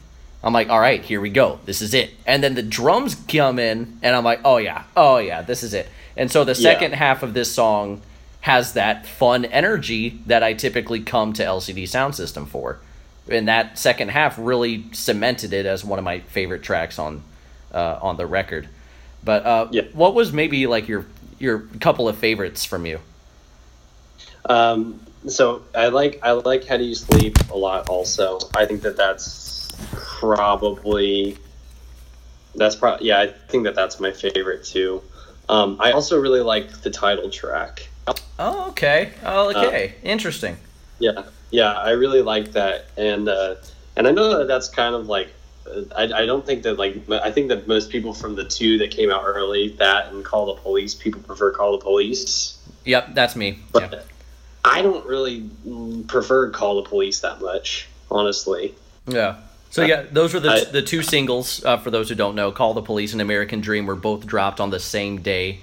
[0.43, 1.59] I'm like, all right, here we go.
[1.65, 2.11] This is it.
[2.25, 5.73] And then the drums come in, and I'm like, oh yeah, oh yeah, this is
[5.73, 5.87] it.
[6.17, 6.71] And so the Yeah.
[6.71, 8.01] second half of this song
[8.41, 12.79] has that fun energy that I typically come to LCD Sound System for.
[13.29, 17.21] And that second half really cemented it as one of my favorite tracks on
[17.73, 18.67] uh, on the record.
[19.23, 19.83] But uh, Yeah.
[19.93, 21.05] what was maybe like your
[21.37, 22.99] your couple of favorites from you?
[24.45, 27.89] Um, so I like I like How Do You Sleep a lot.
[27.89, 31.37] Also, I think that that's probably
[32.55, 33.19] that's probably yeah.
[33.19, 35.01] I think that that's my favorite too.
[35.49, 37.87] Um, I also really like the title track.
[38.37, 39.11] Oh, okay.
[39.25, 39.95] Oh, okay.
[40.03, 40.57] Interesting.
[40.99, 43.55] Yeah, yeah, I really like that, and uh,
[43.95, 45.33] and I know that that's kind of like
[45.69, 48.77] uh, I, I don't think that like I think that most people from the two
[48.79, 53.15] that came out early, that and Call the Police, people prefer Call the Police, Yep,
[53.15, 53.59] that's me.
[53.71, 53.99] but Yeah.
[54.65, 55.49] I don't really
[56.07, 58.75] prefer Call the Police that much, honestly.
[59.07, 59.37] Yeah.
[59.71, 61.63] So yeah, those were the I- the two singles.
[61.63, 64.59] Uh, for those who don't know, "Call the Police" and "American Dream" were both dropped
[64.59, 65.59] on the same day,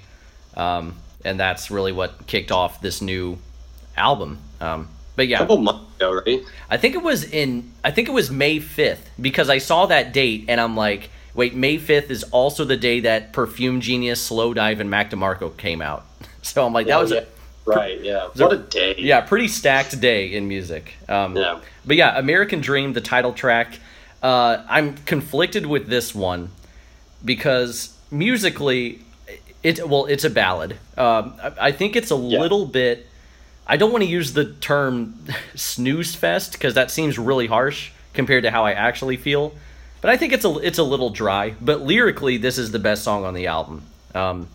[0.55, 3.37] um, and that's really what kicked off this new
[3.97, 4.37] album.
[4.61, 6.41] Um, but A yeah, couple months ago, right?
[6.69, 10.13] I think it was in I think it was May fifth because I saw that
[10.13, 14.79] date and I'm like, wait, May fifth is also the day that Perfume Genius, Slowdive,
[14.79, 16.05] and Mac DeMarco came out.
[16.43, 17.17] So I'm like, that Oh, was yeah.
[17.19, 17.25] a
[17.67, 17.99] right.
[18.01, 18.27] Yeah.
[18.35, 18.95] What a day.
[18.97, 20.93] yeah, pretty stacked day in music.
[21.07, 21.59] Um, Yeah.
[21.85, 23.79] But yeah, American Dream, the title track.
[24.23, 26.49] Uh, I'm conflicted with this one
[27.23, 28.99] because musically,
[29.63, 30.73] it well, it's a ballad.
[30.97, 32.39] Um, I, I think it's a Yeah.
[32.39, 33.07] little bit.
[33.67, 35.19] I don't want to use the term
[35.55, 39.53] snooze fest because that seems really harsh compared to how I actually feel.
[40.01, 41.55] But I think it's a it's a little dry.
[41.61, 43.83] But lyrically, this is the best song on the album,
[44.15, 44.47] um,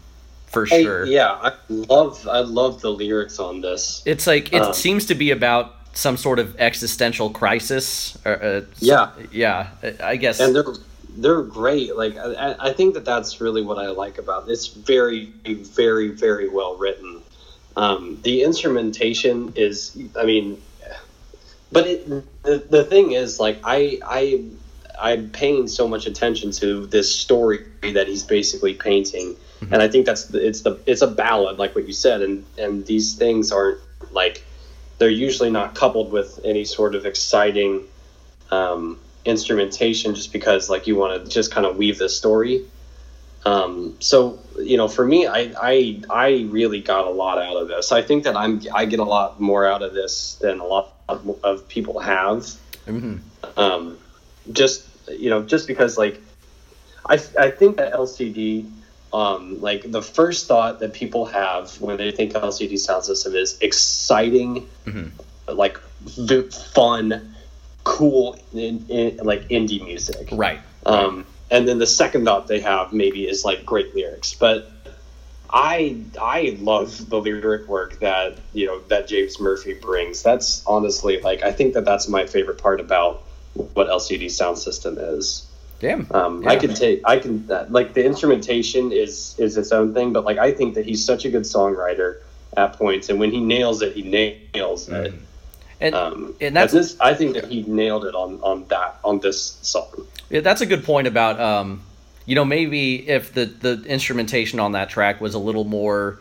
[0.52, 1.04] for I- sure.
[1.06, 4.02] yeah, I love I love the lyrics on this.
[4.04, 8.16] It's like it Um, seems to be about some sort of existential crisis.
[8.24, 9.10] Or, uh, Yeah.
[9.32, 9.68] yeah.
[10.02, 10.40] I guess.
[10.40, 10.74] and they're
[11.16, 11.96] they're great.
[11.96, 14.52] Like I, I think that that's really what I like about it.
[14.52, 17.20] It's very very very well written.
[17.74, 20.60] Um, the instrumentation is, I mean,
[21.70, 22.06] but it,
[22.42, 24.44] the the thing is, like I I
[25.00, 29.36] I'm paying so much attention to this story that he's basically painting,
[29.70, 32.44] and I think that's the, it's the it's a ballad, like what you said, and
[32.58, 33.78] and these things aren't
[34.10, 34.42] like
[34.98, 37.82] they're usually not coupled with any sort of exciting
[38.50, 42.64] um, instrumentation just because like you want to just kind of weave this story.
[43.44, 47.66] Um, so you know for me I, I i really got a lot out of
[47.68, 47.90] this.
[47.90, 50.94] I think that i'm i get a lot more out of this than a lot
[51.08, 52.46] of, of people have.
[52.86, 53.20] Mhm.
[53.56, 53.98] um,
[54.52, 56.20] just you know just because like
[57.06, 58.68] i, I think that lcd
[59.12, 63.56] um, like the first thought that people have when they think lcd sound system is
[63.60, 65.10] exciting Mhm.
[65.48, 66.42] like v-
[66.74, 67.20] fun
[67.84, 70.60] cool in, in, like indie music Right.
[70.86, 74.68] um, and then the second thought they have maybe is like great lyrics but
[75.50, 81.20] i i love the lyric work that you know that james murphy brings that's honestly
[81.20, 83.20] like i think that that's my favorite part about
[83.74, 85.46] what lcd sound system is
[85.82, 86.06] Damn.
[86.12, 86.58] um, I Yeah.
[86.60, 90.38] can take, I can uh, like the instrumentation is is its own thing, but like
[90.38, 92.18] I think that he's such a good songwriter
[92.56, 94.02] at points, and when he nails it, he
[94.54, 95.12] nails it.
[95.80, 99.18] And, Um, and that's this, I think that he nailed it on on that on
[99.18, 100.06] this song.
[100.30, 101.82] Yeah, that's a good point about um,
[102.26, 106.20] you know maybe if the the instrumentation on that track was a little more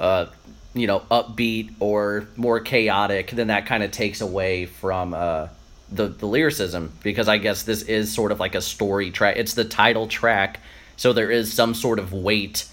[0.00, 0.24] uh,
[0.72, 5.48] you know upbeat or more chaotic, then that kind of takes away from uh,
[5.94, 9.36] the the lyricism because I guess this is sort of like a story track.
[9.36, 10.60] It's the title track,
[10.96, 12.66] so there is some sort of weight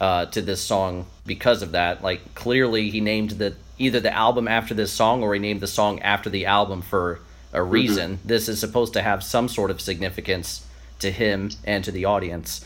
[0.00, 2.02] uh, to this song because of that.
[2.02, 5.66] Like clearly he named the either the album after this song or he named the
[5.66, 7.20] song after the album for
[7.52, 7.70] a Mm-hmm.
[7.70, 8.18] reason.
[8.24, 10.66] This is supposed to have some sort of significance
[10.98, 12.64] to him and to the audience.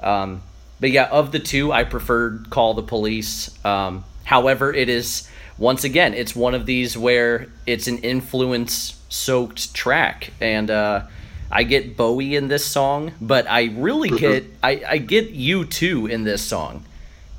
[0.00, 0.42] Um,
[0.80, 3.50] but yeah, of the two, I preferred Call the Police.
[3.64, 9.74] Um, however, it is once again, it's one of these where it's an influence soaked
[9.74, 11.02] track, and uh,
[11.50, 16.24] I get Bowie in this song, but I really get I, I get U2 in
[16.24, 16.84] this song,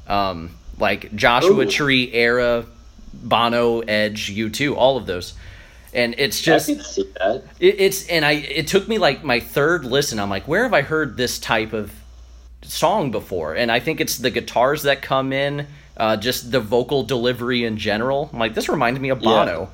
[0.07, 1.69] um, like Joshua Ooh.
[1.69, 2.65] Tree era,
[3.13, 5.33] Bono, Edge, U2, all of those,
[5.93, 7.43] and it's just I see that.
[7.59, 10.19] it, it's and I it took me like my third listen.
[10.19, 11.91] I'm like, where have I heard this type of
[12.61, 13.55] song before?
[13.55, 15.67] And I think it's the guitars that come in,
[16.03, 18.29] uh, just the vocal delivery in general.
[18.33, 19.29] I'm like, this reminds me of Yeah.
[19.29, 19.69] Bono.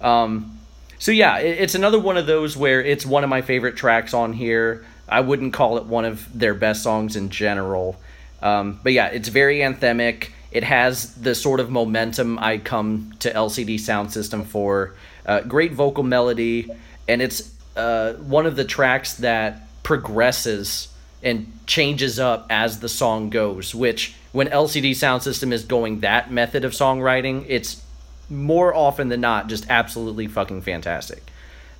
[0.00, 0.58] Um,
[0.98, 4.14] so yeah, it, it's another one of those where it's one of my favorite tracks
[4.14, 4.86] on here.
[5.06, 7.96] I wouldn't call it one of their best songs in general,
[8.40, 10.30] um, but yeah, it's very anthemic.
[10.50, 14.94] It has the sort of momentum I come to LCD Sound System for.
[15.26, 16.70] Uh, great vocal melody,
[17.06, 20.88] and it's uh, one of the tracks that progresses
[21.26, 23.74] and changes up as the song goes.
[23.74, 27.82] Which, when LCD Sound System is going that method of songwriting, it's
[28.28, 31.22] more often than not just absolutely fucking fantastic.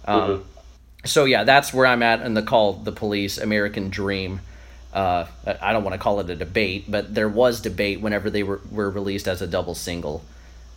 [0.05, 0.45] Um,
[1.05, 4.41] So yeah, that's where I'm at in the call the police American Dream.
[4.93, 5.27] Uh,
[5.61, 8.61] I don't want to call it a debate, but there was debate whenever they were,
[8.71, 10.25] were released as a double single.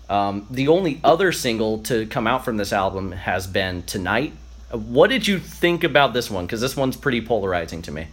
[0.09, 4.33] Um, the only other single to come out from this album has been Tonight.
[4.71, 6.45] Uh, What did you think about this one?
[6.45, 8.07] Because this one's pretty polarizing to me.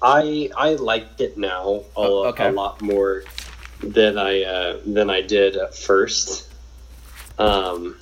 [0.00, 2.48] I I like it now a, Oh, okay.
[2.48, 3.24] a lot more
[3.82, 6.46] than I uh, than I did at first.
[7.38, 7.96] Um,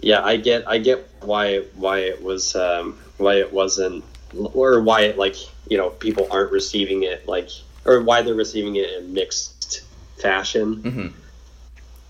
[0.00, 5.02] yeah, I get I get why why it was um, why it wasn't or why
[5.02, 5.36] it like
[5.68, 7.48] you know people aren't receiving it like
[7.84, 9.82] or why they're receiving it in mixed
[10.20, 10.76] fashion.
[10.82, 11.12] Mhm.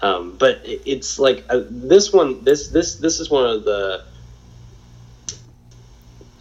[0.02, 4.04] Um, but it, it's like uh, this one this this this is one of the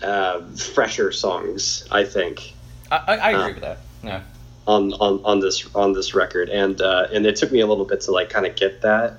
[0.04, 0.42] uh,
[0.74, 2.54] fresher songs I think
[2.92, 3.78] I, I, I agree Uh, with that.
[4.04, 4.22] Yeah.
[4.68, 7.86] on, on, on this on this record, and uh, and it took me a little
[7.86, 9.18] bit to like kind of get that.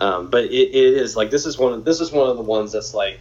[0.00, 2.42] Um, but it, it is like this is one of this is one of the
[2.42, 3.20] ones that's like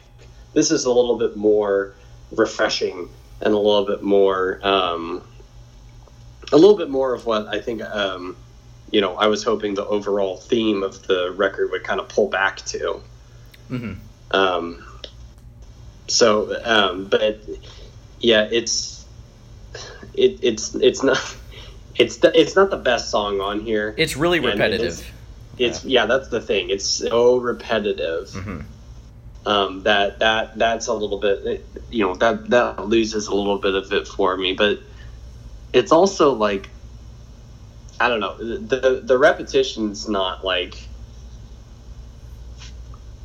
[0.54, 1.94] this is a little bit more
[2.32, 3.10] refreshing
[3.42, 5.22] and a little bit more um,
[6.52, 8.36] a little bit more of what I think um,
[8.92, 12.28] you know I was hoping the overall theme of the record would kind of pull
[12.30, 13.02] back to.
[13.68, 13.94] hmm
[14.32, 14.86] Um,
[16.08, 17.40] so, um, but
[18.20, 18.99] yeah, it's
[20.14, 21.18] it, it's it's not
[21.96, 23.94] it's the, it's not the best song on here.
[23.98, 24.88] It's really repetitive.
[24.88, 25.12] is-
[25.58, 26.70] It's yeah, that's the thing.
[26.70, 28.62] It's so repetitive hmm
[29.46, 33.74] um, that that that's a little bit you know that that loses a little bit
[33.74, 34.54] of it for me.
[34.54, 34.80] But
[35.74, 36.70] it's also like
[38.00, 40.88] I don't know the the repetition's not like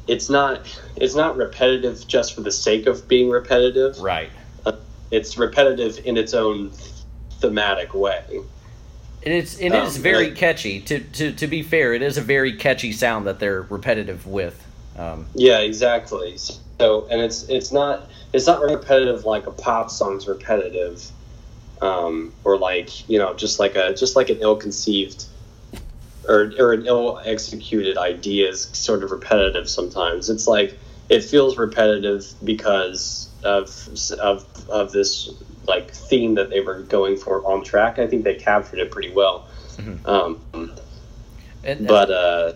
[0.06, 0.60] it's not
[0.96, 3.98] it's not repetitive just for the sake of being repetitive.
[4.00, 4.30] Right.
[5.10, 6.70] It's repetitive in its own
[7.40, 8.22] thematic way.
[9.24, 10.80] And it's it Um, is very like- catchy.
[10.80, 14.60] To, to to be fair, it is a very catchy sound that they're repetitive with.
[14.98, 16.36] Um, Yeah, exactly.
[16.36, 21.02] So, and it's it's not it's not repetitive like a pop song's repetitive,
[21.80, 25.24] um, or like you know just like a just like an ill-conceived
[26.28, 30.28] or or an ill-executed idea is sort of repetitive sometimes.
[30.28, 30.76] It's like
[31.08, 33.70] it feels repetitive because of
[34.20, 35.30] of of this
[35.66, 37.98] like theme that they were going for on track.
[37.98, 39.46] I think they captured it pretty well.
[39.76, 40.06] Mhm.
[40.06, 40.40] Um,
[41.64, 42.52] and, but uh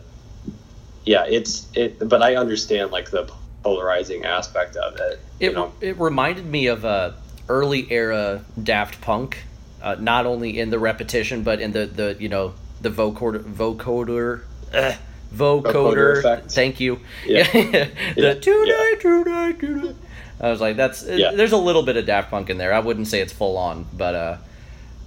[1.05, 3.27] yeah it's it but i understand like the
[3.63, 7.13] polarizing aspect of it It, you know it reminded me of uh,
[7.49, 9.43] early era Daft Punk,
[9.83, 14.43] uh, not only in the repetition, but in the, the you know the vocoder vocoder
[14.73, 14.93] uh,
[15.35, 15.63] vocoder.
[15.63, 16.51] Vocoder effect.
[16.53, 17.01] Thank you.
[17.25, 17.45] Yeah.
[17.53, 18.35] the Yeah.
[18.35, 19.95] tonight, tonight, tonight.
[20.41, 21.33] I was like, that's Yeah.
[21.33, 22.73] there's a little bit of Daft Punk in there.
[22.73, 24.37] I wouldn't say it's full on, but uh,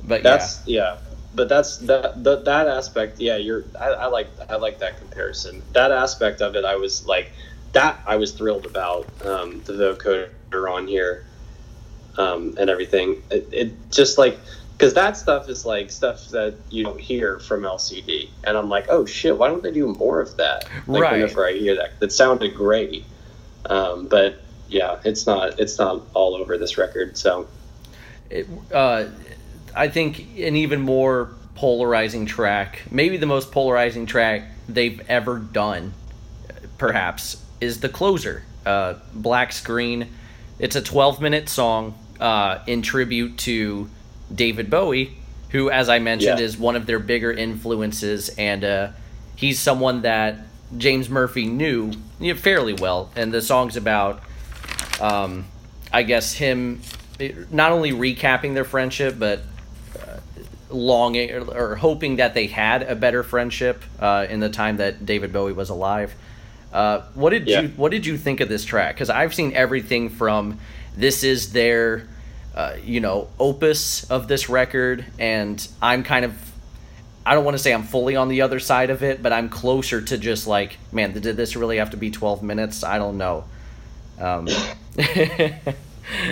[0.04, 0.98] but that's yeah.
[1.36, 5.62] but that's that that, that aspect yeah you're I, I like i like that comparison
[5.74, 7.32] that aspect of it i was like
[7.74, 11.24] that i was thrilled about um the vocoder on here
[12.18, 14.38] um and everything it, it just like
[14.76, 18.88] because that stuff is like stuff that you don't hear from LCD, and I'm like,
[18.90, 20.68] oh shit, why don't they do more of that?
[20.88, 21.12] Like Right.
[21.14, 23.06] whenever I hear that, that sounded great,
[23.68, 24.42] um, but
[24.72, 27.18] yeah, it's not it's not all over this record.
[27.18, 27.48] So
[28.30, 29.06] it, uh,
[29.76, 35.94] I think an even more polarizing track, maybe the most polarizing track they've ever done,
[36.78, 40.08] perhaps, is the closer, uh, Black Screen.
[40.60, 43.90] It's a 12 minute song uh, in tribute to
[44.34, 45.18] David Bowie,
[45.50, 46.46] who, as I mentioned, Yeah.
[46.46, 48.88] is one of their bigger influences, and uh,
[49.36, 50.38] he's someone that
[50.78, 51.92] James Murphy knew
[52.36, 53.10] fairly well.
[53.16, 54.22] And the song's about,
[55.02, 55.46] um,
[55.92, 56.82] I guess, him
[57.52, 59.42] not only recapping their friendship, but
[60.00, 60.18] uh,
[60.70, 61.42] longing or,
[61.72, 65.54] or hoping that they had a better friendship uh, in the time that David Bowie
[65.54, 66.14] was alive.
[66.72, 67.62] Uh, what did Yeah.
[67.62, 68.96] you What did you think of this track?
[68.96, 70.60] Because I've seen everything from
[70.96, 72.08] this is their,
[72.56, 76.34] uh, you know, opus of this record, and I'm kind of,
[77.26, 79.50] I don't want to say I'm fully on the other side of it, but I'm
[79.50, 82.84] closer to just like, man, did this really have to be 12 minutes?
[82.84, 83.44] I don't know.
[84.22, 84.48] Um,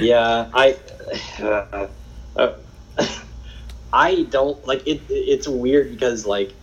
[0.02, 0.78] Yeah, I,
[1.42, 1.88] uh,
[2.36, 2.54] uh,
[3.94, 5.02] I don't like it.
[5.10, 6.54] It's weird because like,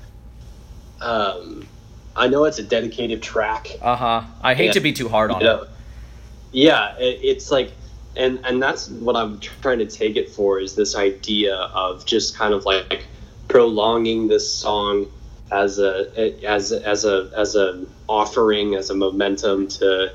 [1.01, 1.67] um,
[2.15, 3.69] I know it's a dedicated track.
[3.83, 4.23] uh huh.
[4.43, 4.73] I hate Yeah.
[4.73, 5.69] to be too hard on You it.
[6.53, 7.73] yeah, it, it's like,
[8.17, 12.37] and and that's what I'm trying to take it for is this idea of just
[12.37, 13.05] kind of like
[13.49, 15.07] prolonging this song
[15.51, 20.13] as a as a, as a as a offering as a momentum to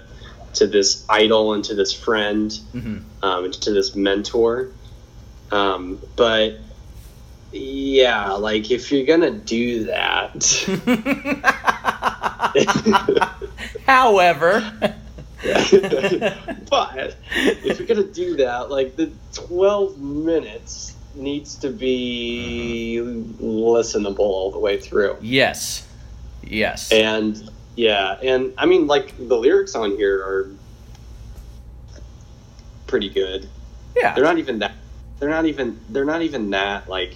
[0.56, 4.70] to this idol and to this friend hmm um, and to this mentor.
[5.52, 6.60] Um, but
[7.52, 10.42] yeah, like if you're gonna do that,
[13.86, 14.62] However,
[16.70, 23.00] but if you're gonna do that, like the 12 minutes needs to be
[23.42, 25.18] listenable all the way through.
[25.22, 25.86] yes,
[26.42, 30.50] yes, And yeah, and I mean, like the lyrics on here are
[32.88, 33.50] pretty good.
[33.96, 34.74] yeah, they're not even that
[35.20, 37.16] they're not even they're not even that like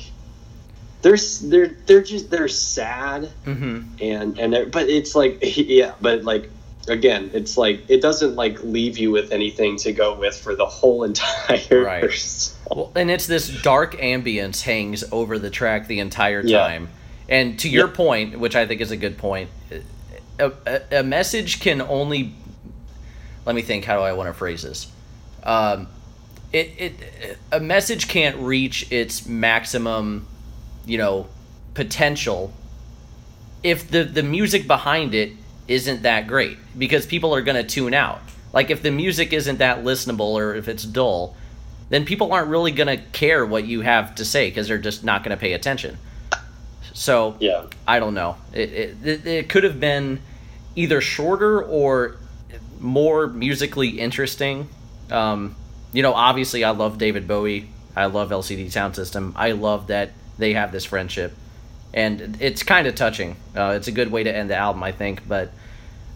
[1.01, 6.23] they're they're they're just they're sad hmm and and they're, but it's like yeah but
[6.23, 6.49] like
[6.87, 10.65] again it's like it doesn't like leave you with anything to go with for the
[10.65, 12.11] whole entire Right.
[12.11, 12.57] song.
[12.71, 16.89] Well, and it's this dark ambience hangs over the track the entire time Yeah.
[17.27, 17.93] And to your Yeah.
[17.93, 19.49] point, which I think is a good point,
[20.39, 22.33] a, a, message can only.
[23.45, 23.85] Let me think.
[23.85, 24.91] How do I want to phrase this?
[25.43, 25.87] Um,
[26.51, 30.27] it, it a message can't reach its maximum,
[30.85, 31.27] you know,
[31.73, 32.53] potential
[33.63, 35.33] if the the music behind it
[35.67, 38.21] isn't that great because people are going to tune out.
[38.53, 41.35] Like if the music isn't that listenable or if it's dull,
[41.89, 45.03] then people aren't really going to care what you have to say because they're just
[45.03, 45.97] not going to pay attention.
[46.95, 48.37] So yeah I don't know.
[48.53, 50.21] It, it, it, could have been
[50.75, 52.15] either shorter or
[52.79, 54.67] more musically interesting.
[55.11, 55.55] Um,
[55.93, 57.69] you know, obviously, I love David Bowie.
[57.95, 59.33] I love LCD Sound System.
[59.35, 61.33] I love that they have this friendship,
[61.93, 63.37] and it's kind of touching.
[63.55, 65.27] Uh, it's a good way to end the album, I think.
[65.27, 65.51] But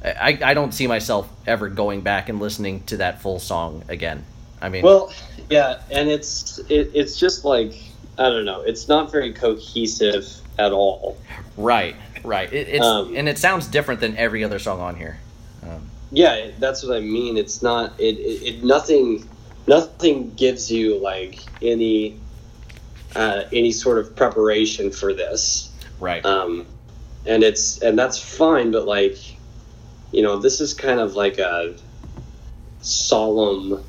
[0.04, 4.26] I, I don't see myself ever going back and listening to that full song again.
[4.62, 5.14] I mean, well
[5.50, 7.74] yeah and it's it, it's just like
[8.18, 10.26] i don't know it's not very cohesive
[10.60, 11.18] at all
[11.58, 12.52] right, right.
[12.52, 15.18] It, it's Um, and it sounds different than every other song on here.
[15.64, 17.38] Um, Yeah, that's what I mean.
[17.38, 19.28] It's not it, it, it nothing
[19.68, 22.20] nothing gives you like any
[23.16, 25.72] uh, any sort of preparation for this.
[26.00, 26.24] right.
[26.26, 26.66] Um,
[27.26, 29.18] and it's and that's fine, but like
[30.12, 31.76] you know, this is kind of like a
[32.82, 33.84] solemn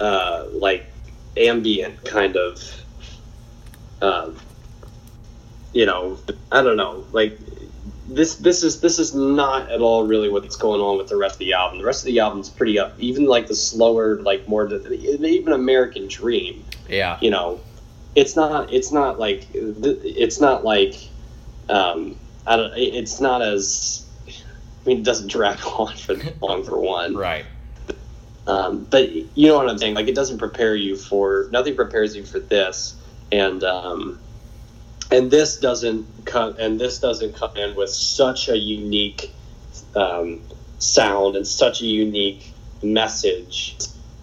[0.00, 0.86] uh, like
[1.36, 2.62] ambient kind of
[4.00, 4.30] uh,
[5.72, 6.18] you know,
[6.50, 7.38] I don't know, like
[8.08, 11.34] this this is this is not at all really what's going on with the rest
[11.34, 11.78] of the album.
[11.78, 12.94] The rest of the album's pretty up.
[12.98, 16.64] Even like the slower, like more even American Dream.
[16.88, 17.18] yeah.
[17.20, 17.60] You know,
[18.14, 20.94] it's not it's not like it's not like
[21.68, 22.16] um,
[22.46, 22.72] I don't.
[22.76, 27.14] It's not as I mean, it doesn't drag on for long for one.
[27.14, 27.44] Right.
[28.46, 29.94] Um, but you know what I'm saying?
[29.94, 32.96] Like it doesn't prepare you for nothing prepares you for this,
[33.30, 34.18] and um,
[35.10, 39.32] and this doesn't come and this doesn't come in with such a unique
[39.94, 40.40] um,
[40.78, 42.52] sound and such a unique
[42.82, 43.76] message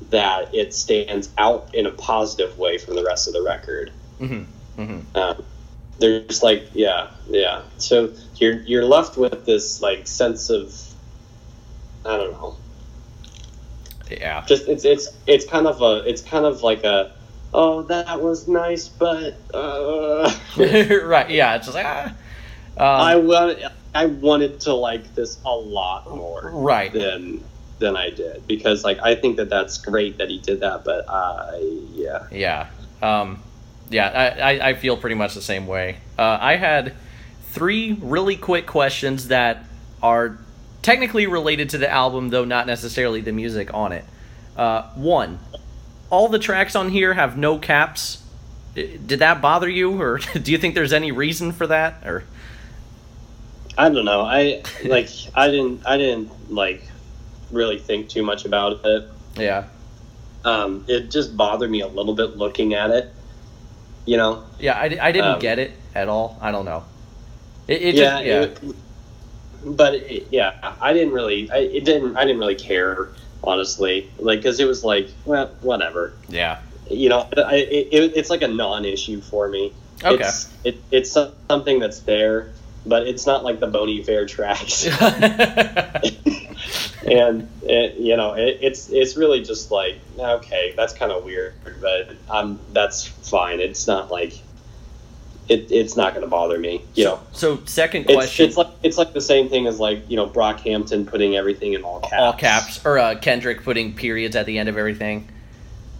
[0.09, 3.91] that it stands out in a positive way from the rest of the record.
[4.19, 4.43] hmm
[4.75, 5.43] hmm Um,
[5.97, 10.73] there's like yeah yeah so you're you're left with this like sense of
[12.05, 12.57] I don't know
[14.11, 14.43] Yeah.
[14.45, 17.13] just it's it's it's kind of a it's kind of like a
[17.53, 21.29] oh that was nice but uh, right.
[21.29, 21.55] Yeah.
[21.55, 22.15] It's just like ah.
[22.77, 26.91] Um, I wanted I wanted to like this a lot more right.
[26.91, 27.43] than
[27.79, 31.05] than I did because like I think that that's great that he did that but
[31.09, 31.59] I
[31.93, 32.67] yeah Yeah.
[33.01, 33.41] Um,
[33.89, 35.97] yeah, I, I, I feel pretty much the same way.
[36.17, 36.93] Uh, I had
[37.51, 39.65] three really quick questions that
[40.01, 40.37] are
[40.81, 44.05] technically related to the album, though not necessarily the music on it.
[44.57, 45.39] Uh, one,
[46.15, 48.23] all the tracks on here have no caps
[48.73, 52.23] did that bother you, or do you think there's any reason for that, or?
[53.77, 54.21] I don't know.
[54.21, 55.09] I like.
[55.33, 55.85] I didn't.
[55.85, 56.83] I didn't like
[57.51, 59.09] really think too much about it.
[59.37, 59.65] Yeah.
[60.43, 63.11] Um, it just bothered me a little bit looking at it.
[64.05, 64.43] You know.
[64.59, 66.37] Yeah, I, I didn't Um, get it at all.
[66.41, 66.83] I don't know.
[67.67, 68.03] It, it yeah.
[68.03, 68.41] just, yeah.
[68.41, 68.75] it-
[69.67, 71.49] but it, yeah, I didn't really.
[71.49, 72.15] I, it didn't.
[72.17, 73.09] I didn't really care
[73.45, 74.09] honestly.
[74.19, 76.13] Like, because it was like, well, whatever.
[76.29, 76.59] yeah.
[76.89, 79.73] You know, I, it, it, it's like a non-issue for me.
[80.03, 80.23] Okay.
[80.23, 82.51] It's, it, it's something that's there,
[82.85, 84.85] but it's not like the Bon Iver tracks.
[87.05, 91.53] and it, you know it, it's it's really just like okay that's kind of weird
[91.79, 94.33] but um that's fine it's not like
[95.47, 98.45] it, it's not going to bother me you know so second question.
[98.47, 101.83] it's like it's like the same thing as like you know Brockhampton putting everything in
[101.83, 105.27] all caps all caps or uh, Kendrick putting periods at the end of everything.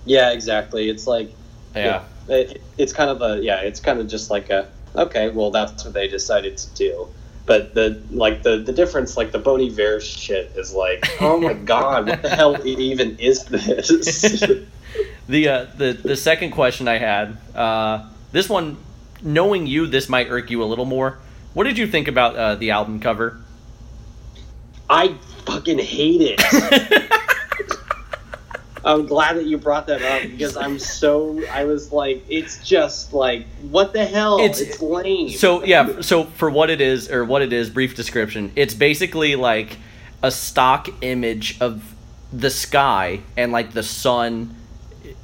[0.06, 1.32] yeah exactly it's like
[1.76, 2.04] Yeah.
[2.28, 5.84] it, it's kind of a yeah it's kind of just like a okay well that's
[5.86, 7.08] what they decided to do
[7.46, 11.54] but the like the the difference like the Bon Iver shit is like oh my
[11.74, 14.44] god what the hell even is this
[15.28, 18.78] The uh, the the second question I had, uh, this one,
[19.26, 21.18] knowing you, this might irk you a little more.
[21.54, 23.38] What did you think about uh, the album cover?
[24.90, 25.16] I
[25.46, 27.12] fucking hate it.
[28.86, 33.14] I'm glad that you brought that up because I'm so I was like it's just
[33.14, 35.30] like what the hell It's- it's, lame.
[35.30, 38.52] So yeah, so for what it is or what it is, brief description.
[38.56, 39.78] It's basically like
[40.22, 41.96] a stock image of
[42.32, 44.56] the sky and like the sun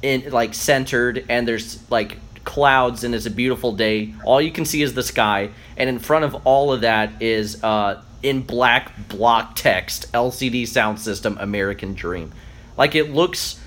[0.02, 4.14] in like centered and there's like clouds and it's a beautiful day.
[4.24, 7.62] All you can see is the sky and in front of all of that is
[7.62, 12.32] uh in black block text LCD sound system American Dream.
[12.76, 13.60] Like it looks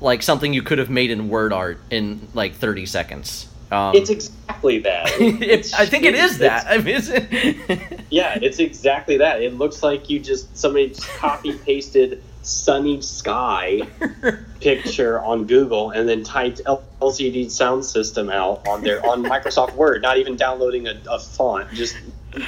[0.00, 3.46] like something you could have made in word art in like 30 seconds.
[3.70, 5.06] Um, it's exactly that.
[5.20, 6.66] it, I think it it's- that.
[6.66, 9.40] I mean, it's, Yeah, it's exactly that.
[9.42, 13.82] It looks like you just somebody just copy pasted sunny sky
[14.60, 20.02] picture on Google and then typed LCD sound system out on their on Microsoft Word,
[20.02, 21.96] not even downloading a, a font, just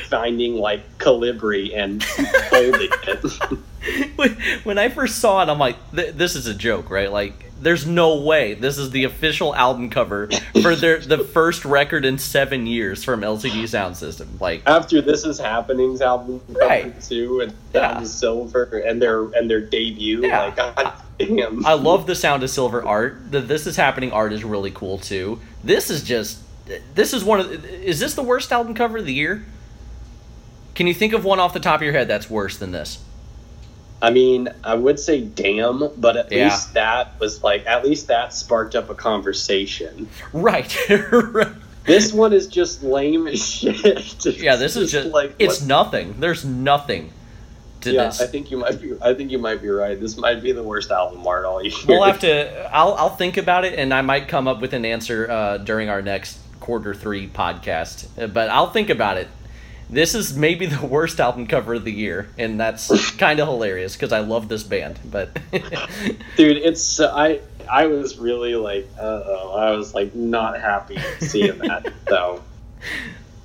[0.09, 4.17] finding like Calibri and folding it.
[4.17, 4.31] when
[4.65, 7.11] when I first saw it, I'm like, this is a joke, right?
[7.11, 10.29] Like, there's no way this is the official album cover
[10.61, 14.37] for their the first record in seven years from LCD Sound System.
[14.41, 17.01] Like, After this is happening's album cover Right.
[17.01, 17.93] too, and Yeah.
[17.93, 20.41] Sound of Silver and their and their debut, Yeah.
[20.47, 21.65] like god damn.
[21.65, 23.31] I love the Sound of Silver art.
[23.31, 25.39] The This Is Happening art is really cool too.
[25.63, 26.39] This is just,
[26.95, 27.65] this is one of.
[27.65, 29.45] Is this the worst album cover of the year?
[30.75, 32.99] Can you think of one off the top of your head that's worse than this?
[34.03, 36.45] I mean, I would say damn, but at Yeah.
[36.45, 40.09] least that was like at least that sparked up a conversation.
[40.33, 40.77] Right.
[41.85, 44.25] This one is just lame as shit.
[44.39, 46.15] Yeah, this is just like it's what- nothing.
[46.21, 47.11] There's nothing
[47.81, 48.05] to yeah.
[48.05, 48.21] this.
[48.21, 48.93] I think you might be.
[49.03, 49.99] I think you might be right.
[50.01, 51.73] This might be the worst album art all year.
[51.89, 52.73] we'll have to.
[52.73, 55.89] I'll I'll think about it, and I might come up with an answer uh, during
[55.89, 58.07] our next quarter three podcast.
[58.33, 59.27] But I'll think about it.
[59.93, 63.95] This is maybe the worst album cover of the year, and that's kind of hilarious
[63.95, 64.99] because I love this band.
[65.05, 65.35] But
[66.37, 66.57] dude.
[66.57, 67.41] It's uh, I.
[67.71, 69.55] I was really like, uh oh.
[69.57, 71.93] I was like not happy seeing that.
[72.09, 72.43] So,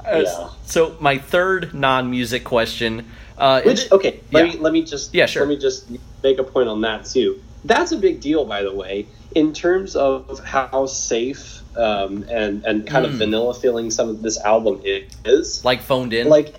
[0.03, 0.49] Uh, Yeah.
[0.65, 3.05] so my third non-music question.
[3.37, 4.19] Uh, which it- okay.
[4.31, 4.53] Let yeah.
[4.53, 5.43] me let me just Yeah, sure.
[5.43, 5.85] Let me just
[6.23, 7.39] make a point on that too.
[7.63, 12.85] That's a big deal, by the way, in terms of how safe um, and and
[12.87, 13.17] kind of Mm.
[13.17, 14.81] vanilla feeling some of this album
[15.25, 15.63] is.
[15.63, 16.27] like phoned in.
[16.29, 16.55] like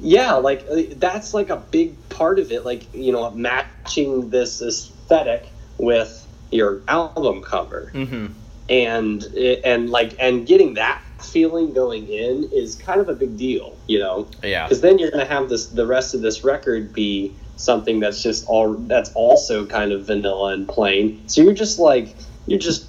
[0.00, 4.60] yeah like uh, that's like a big part of it like you know matching this
[4.60, 8.26] aesthetic with your album cover hmm
[8.68, 9.22] and
[9.64, 13.98] and like and getting that feeling going in is kind of a big deal you
[13.98, 14.64] know Yeah.
[14.64, 18.22] because then you're going to have this the rest of this record be something that's
[18.22, 22.14] just all that's also kind of vanilla and plain so you're just like
[22.46, 22.86] you're just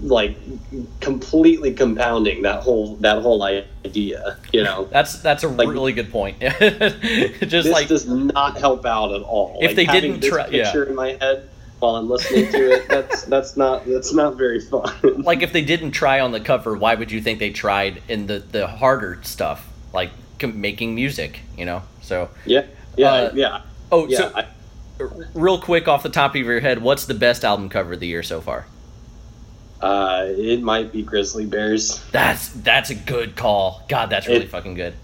[0.00, 0.36] like
[1.00, 6.10] completely compounding that whole that whole idea you know That's that's a Like- really good
[6.10, 6.38] point.
[6.40, 9.58] Just this like does not help out at all.
[9.60, 10.64] If Like, they didn't this try- yeah.
[10.64, 11.48] picture in my head
[11.78, 14.92] while I'm listening to it, that's that's not that's not very fun.
[15.22, 18.26] like if they didn't try on the cover, why would you think they tried in
[18.26, 20.10] the the harder stuff, like
[20.42, 21.40] making music?
[21.56, 21.82] You know.
[22.02, 22.64] So, yeah,
[22.96, 23.60] yeah, Uh, yeah,
[23.90, 24.18] oh, yeah.
[24.18, 24.46] so I,
[25.34, 28.06] real quick off the top of your head, what's the best album cover of the
[28.06, 28.66] year so far?
[29.80, 32.02] Uh, it might be Grizzly Bears.
[32.12, 33.82] That's that's a good call.
[33.88, 34.94] God, that's really It- fucking good.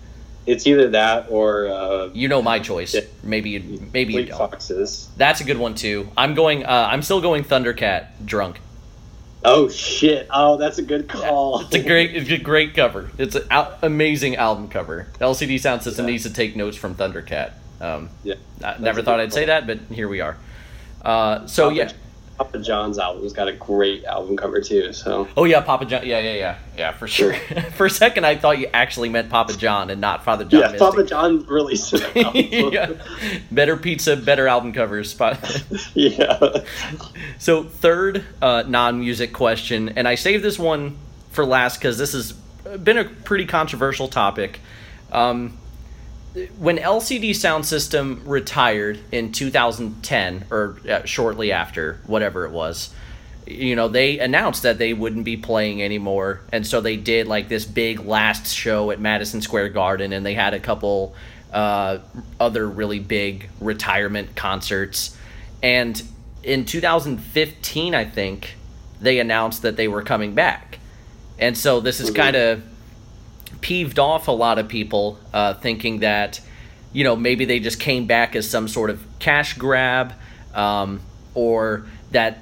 [0.44, 2.94] It's either that or uh, You know my choice.
[2.94, 3.02] Yeah.
[3.22, 4.38] Maybe you maybe you don't.
[4.38, 5.08] Foxes.
[5.16, 6.08] That's a good one too.
[6.16, 6.64] I'm going.
[6.64, 8.60] Uh, I'm still going Thundercat drunk.
[9.44, 10.26] Oh shit!
[10.30, 11.60] Oh, that's a good call.
[11.60, 13.10] It's a great, it's a great cover.
[13.18, 15.06] It's an al- amazing album cover.
[15.20, 16.12] LCD Sound System Yeah.
[16.12, 17.52] needs to take notes from Thundercat.
[17.80, 18.34] Um, yeah.
[18.64, 20.36] I never thought I'd say that, but here we are.
[21.04, 21.90] Uh, so yeah,
[22.42, 24.92] Papa John's album's got a great album cover too.
[24.92, 26.04] So oh yeah, Papa John.
[26.04, 27.34] Yeah, yeah, yeah, yeah, for sure.
[27.76, 30.60] for a second, I thought you actually meant Papa John and not Father John.
[30.60, 30.76] yeah.
[30.76, 32.42] Papa John released an album.
[32.72, 32.92] yeah.
[33.52, 35.16] Better pizza, better album covers.
[35.94, 36.38] Yeah.
[37.38, 40.96] So third uh, non-music question, and I saved this one
[41.30, 44.60] for last because this has been a pretty controversial topic.
[45.10, 45.58] Um,
[46.58, 52.90] when LCD Sound System retired in 2010, or uh, shortly after, whatever it was,
[53.46, 57.48] you know, they announced that they wouldn't be playing anymore, and so they did like
[57.48, 61.14] this big last show at Madison Square Garden, and they had a couple
[61.52, 61.98] uh,
[62.40, 65.16] other really big retirement concerts,
[65.62, 66.02] and
[66.42, 68.56] in 2015, I think
[69.00, 70.78] they announced that they were coming back,
[71.38, 72.14] and so this is Mhm.
[72.16, 72.62] kind of
[73.62, 76.40] peeved off a lot of people, uh, thinking that
[76.92, 80.12] you know maybe they just came back as some sort of cash grab,
[80.54, 81.00] um,
[81.34, 82.38] or that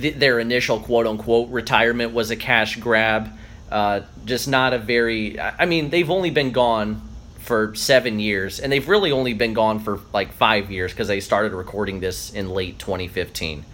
[0.00, 3.30] th- their initial quote unquote retirement was a cash grab.
[3.70, 5.38] Uh, just not a very.
[5.38, 7.02] I mean, they've only been gone
[7.38, 11.20] for seven years, and they've really only been gone for like five years because they
[11.20, 13.64] started recording this in late 2015.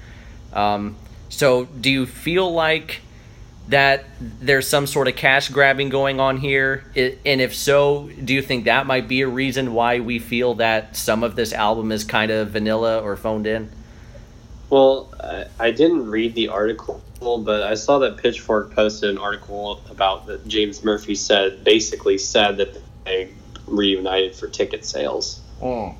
[0.53, 0.97] Um,
[1.29, 3.01] so, do you feel like
[3.69, 6.85] that there's some sort of cash grabbing going on here?
[6.95, 10.97] And if so, do you think that might be a reason why we feel that
[10.97, 13.71] some of this album is kind of vanilla or phoned in?
[14.69, 19.83] Well, I, I didn't read the article, but I saw that Pitchfork posted an article
[19.91, 23.31] about that James Murphy said basically said that they
[23.67, 25.41] reunited for ticket sales.
[25.61, 25.95] Oh.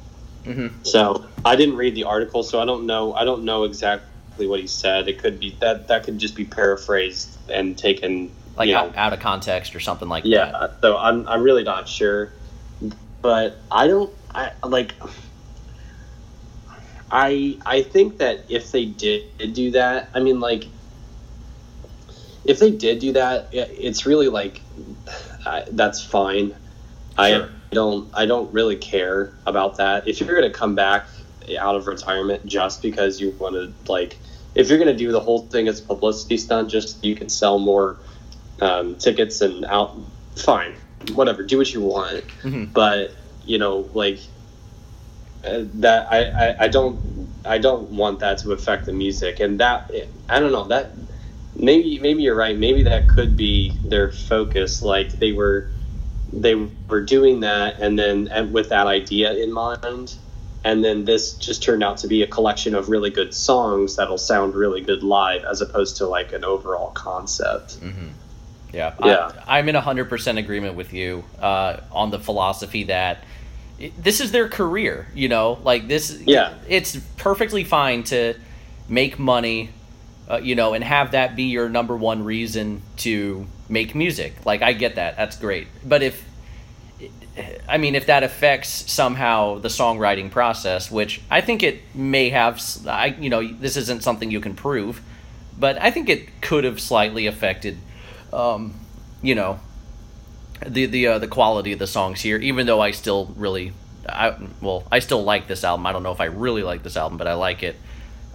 [0.45, 3.15] hmm So I didn't read the article, so I don't know.
[3.15, 4.09] I don't know exactly
[4.39, 5.09] what he said.
[5.09, 8.31] It could be that that could just be paraphrased and taken.
[8.57, 10.29] Like you know, out, out of context or something like that.
[10.29, 10.67] yeah.
[10.81, 12.33] So I'm I'm really not sure,
[13.23, 14.13] but I don't.
[14.35, 14.95] I like.
[17.11, 20.65] I I think that if they did do that, I mean, like,
[22.45, 24.61] if they did do that, it's really like,
[25.47, 26.51] I, that's fine.
[26.51, 26.57] Sure.
[27.19, 30.09] I don't I don't really care about that.
[30.09, 31.07] If you're gonna come back
[31.59, 34.19] out of retirement just because you want to like,
[34.55, 37.59] if you're gonna do the whole thing as a publicity stunt, just you can sell
[37.59, 37.97] more
[38.61, 39.97] um, tickets and out,
[40.37, 40.75] fine,
[41.15, 42.25] whatever, do what you want.
[42.43, 42.73] Mhm.
[42.73, 43.13] But
[43.45, 44.21] you know, like
[45.45, 47.01] uh, that, I, I I don't
[47.45, 49.91] I don't want that to affect the music, and that
[50.29, 50.93] I don't know that
[51.57, 52.57] maybe maybe you're right.
[52.57, 54.83] Maybe that could be their focus.
[54.83, 55.69] Like they were
[56.33, 56.55] they
[56.89, 60.15] were doing that, and then and with that idea in mind,
[60.65, 64.19] and then this just turned out to be a collection of really good songs that'll
[64.19, 67.75] sound really good live, as opposed to like an overall concept.
[67.75, 68.09] hmm
[68.73, 69.33] Yeah, Yeah.
[69.47, 73.25] I, I'm in hundred percent agreement with you uh, on the philosophy that
[73.99, 75.09] this is their career.
[75.15, 76.21] You know, like this.
[76.25, 76.55] Yeah.
[76.69, 78.35] it's perfectly fine to
[78.89, 79.71] make money,
[80.31, 84.35] uh, you know, and have that be your number one reason to make music.
[84.45, 85.67] Like I get that, that's great.
[85.85, 86.23] But if
[87.69, 92.63] I mean, if that affects somehow the songwriting process, which I think it may have,
[92.87, 95.03] I you know, this isn't something you can prove,
[95.59, 97.79] but I think it could have slightly affected,
[98.33, 98.75] um,
[99.23, 99.61] you know,
[100.67, 102.37] the the uh, the quality of the songs here.
[102.37, 103.73] Even though I still really,
[104.07, 105.87] I well, I still like this album.
[105.87, 107.77] I don't know if I really like this album, but I like it.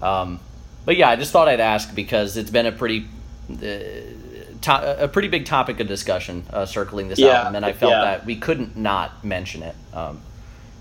[0.01, 0.39] Um,
[0.85, 3.07] but yeah, I just thought I'd ask because it's been a pretty.
[3.51, 4.25] Uh,
[4.61, 7.91] to- a pretty big topic of discussion uh, circling this Yeah, album, and I felt
[7.91, 8.01] yeah.
[8.01, 9.75] that we couldn't not mention it.
[9.93, 10.21] Um,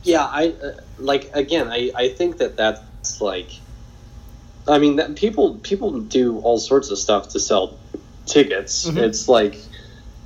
[0.03, 1.69] Yeah, I uh, like again.
[1.69, 3.49] I I think that that's like,
[4.69, 7.77] I mean, that people people do all sorts of stuff to sell
[8.27, 8.89] tickets.
[8.89, 8.99] Mhm.
[8.99, 9.57] It's like,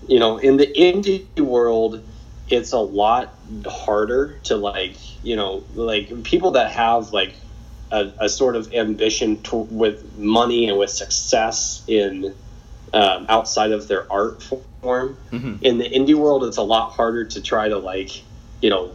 [0.09, 2.03] you know, in the indie world,
[2.49, 3.35] it's a lot
[3.67, 7.35] harder to like, you know, like people that have like
[7.93, 12.35] a, a sort of ambition to, with money and with success in
[12.93, 15.63] um, outside of their art form mhm.
[15.63, 18.23] in the indie world it's a lot harder to try to like
[18.61, 18.91] you know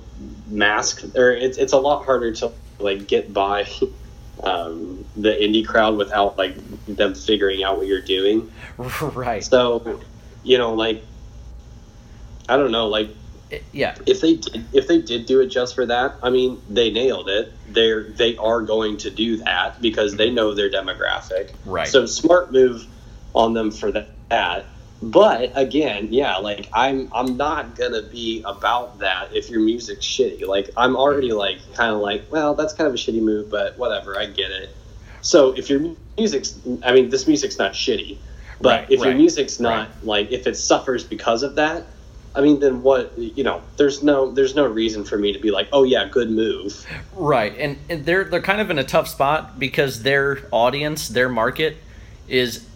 [0.47, 3.65] mask or it's, it's a lot harder to like get by
[4.43, 6.55] um, the indie crowd without like
[6.87, 8.51] them figuring out what you're doing
[9.13, 9.43] right.
[9.43, 10.01] so
[10.43, 11.03] you know like
[12.49, 13.09] i don't know like
[13.49, 13.95] It- yeah.
[14.05, 17.29] if they did if they did do it just for that i mean they nailed
[17.29, 21.87] it they're they are going to do that because they know their demographic Right.
[21.87, 22.85] so smart move
[23.35, 24.65] on them for that
[25.01, 30.47] but again yeah like i'm i'm not gonna be about that if your music's shitty
[30.47, 33.77] like i'm already like kind of like well that's kind of a shitty move but
[33.77, 34.69] whatever i get it
[35.25, 38.17] So if your music's, I mean, this music's not shitty,
[38.61, 41.83] but Right, if your music's not like, if it suffers because of that,
[42.35, 43.17] I mean, then what?
[43.17, 46.29] You know, there's no, there's no reason for me to be like, oh yeah, good
[46.29, 46.85] move.
[47.15, 51.29] Right, and, and they're they're kind of in a tough spot because their audience, their
[51.29, 51.77] market,
[52.27, 52.67] is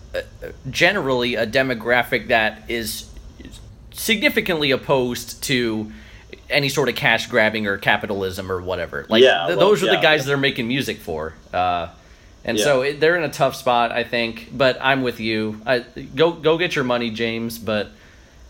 [0.69, 3.09] generally a demographic that is
[3.91, 5.91] significantly opposed to
[6.49, 9.05] any sort of cash grabbing or capitalism or whatever.
[9.09, 10.01] Like Yeah, th- well, those are the yeah.
[10.01, 11.33] guys they're making music for.
[11.53, 11.89] Uh,
[12.45, 12.63] and Yeah.
[12.63, 14.49] so it, they're in a tough spot, I think.
[14.51, 15.61] But I'm with you.
[15.65, 15.79] I,
[16.15, 17.59] go go get your money, James.
[17.59, 17.89] But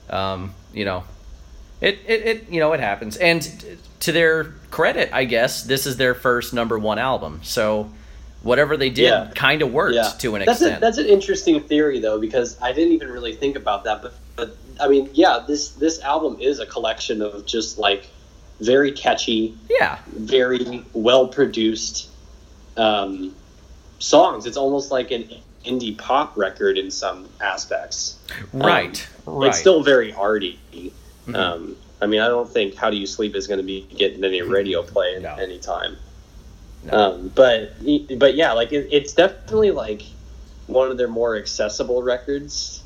[0.09, 1.03] um, you know,
[1.81, 3.17] it, it, it you know it happens.
[3.17, 3.41] And
[4.01, 7.41] to their credit, I guess this is their first number one album.
[7.43, 7.89] So
[8.43, 9.31] whatever they did Yeah.
[9.35, 10.77] kind of worked Yeah, to an that's extent.
[10.77, 14.01] A, that's an interesting theory though, because I didn't even really think about that.
[14.01, 18.07] But, but I mean, yeah, this this album is a collection of just like
[18.61, 22.09] very catchy, yeah, very well produced
[22.77, 23.35] um,
[23.99, 24.45] songs.
[24.45, 25.29] It's almost like an
[25.65, 28.17] indie pop record in some aspects.
[28.53, 29.49] right, right.
[29.49, 30.59] It's still very arty.
[31.27, 31.35] Mhm.
[31.35, 34.23] Um, I mean, I don't think "How Do You Sleep" is going to be getting
[34.23, 35.35] any radio play No.
[35.35, 35.97] anytime.
[36.83, 36.93] No.
[36.93, 37.73] Um, but
[38.17, 40.01] but yeah, like it, it's definitely like
[40.67, 42.83] one of their more accessible records.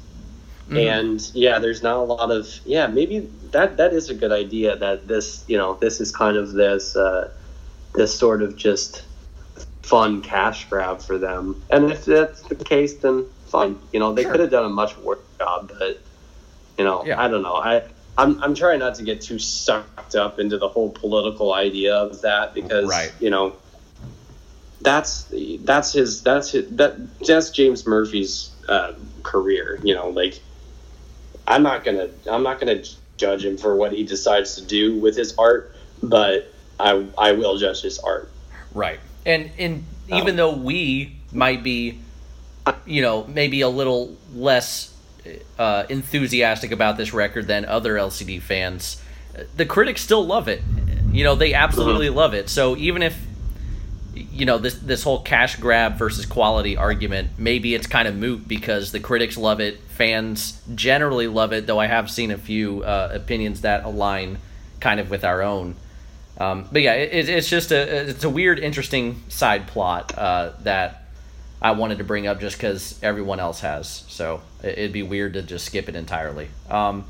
[0.70, 0.88] Mhm.
[1.00, 2.88] And yeah, there's not a lot of yeah.
[2.88, 4.76] Maybe that that is a good idea.
[4.78, 7.30] That this you know this is kind of this uh,
[7.94, 9.04] this sort of just
[9.84, 11.62] fun cash grab for them.
[11.70, 13.78] And if that's the case, then fine.
[13.92, 14.32] You know, they Sure.
[14.32, 16.00] could have done a much worse job, but
[16.78, 17.22] you know, Yeah.
[17.22, 17.56] I don't know.
[17.56, 17.84] I
[18.18, 22.22] I'm I'm trying not to get too sucked up into the whole political idea of
[22.22, 23.12] that because Right.
[23.20, 23.54] you know
[24.84, 25.32] that's
[25.62, 29.80] that's his that's his that that's James Murphy's uh, career.
[29.84, 30.40] You know, like
[31.48, 32.84] I'm not gonna I'm not gonna
[33.18, 37.58] judge him for what he decides to do with his art, but I I will
[37.58, 38.30] judge his art.
[38.74, 39.00] Right.
[39.26, 40.18] And and Oh.
[40.18, 42.00] even though we might be
[42.86, 44.94] you know, maybe a little less
[45.60, 49.02] uh, enthusiastic about this record than other LCD fans,
[49.56, 50.62] the critics still love it.
[51.12, 52.50] You know, they absolutely love it.
[52.50, 53.18] So even if
[54.34, 58.48] you know this this whole cash grab versus quality argument, maybe it's kind of moot
[58.48, 61.68] because the critics love it, fans generally love it.
[61.68, 64.40] Though I have seen a few uh, opinions that align
[64.80, 65.76] kind of with our own.
[66.40, 71.04] Um, but yeah, it, it's just a it's a weird, interesting side plot uh, that
[71.62, 74.04] I wanted to bring up just because everyone else has.
[74.08, 76.50] So it, it'd be weird to just skip it entirely.
[76.72, 77.06] Um,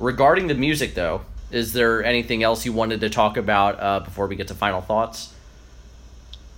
[0.00, 4.26] regarding the music, though, is there anything else you wanted to talk about uh, before
[4.26, 5.32] we get to final thoughts?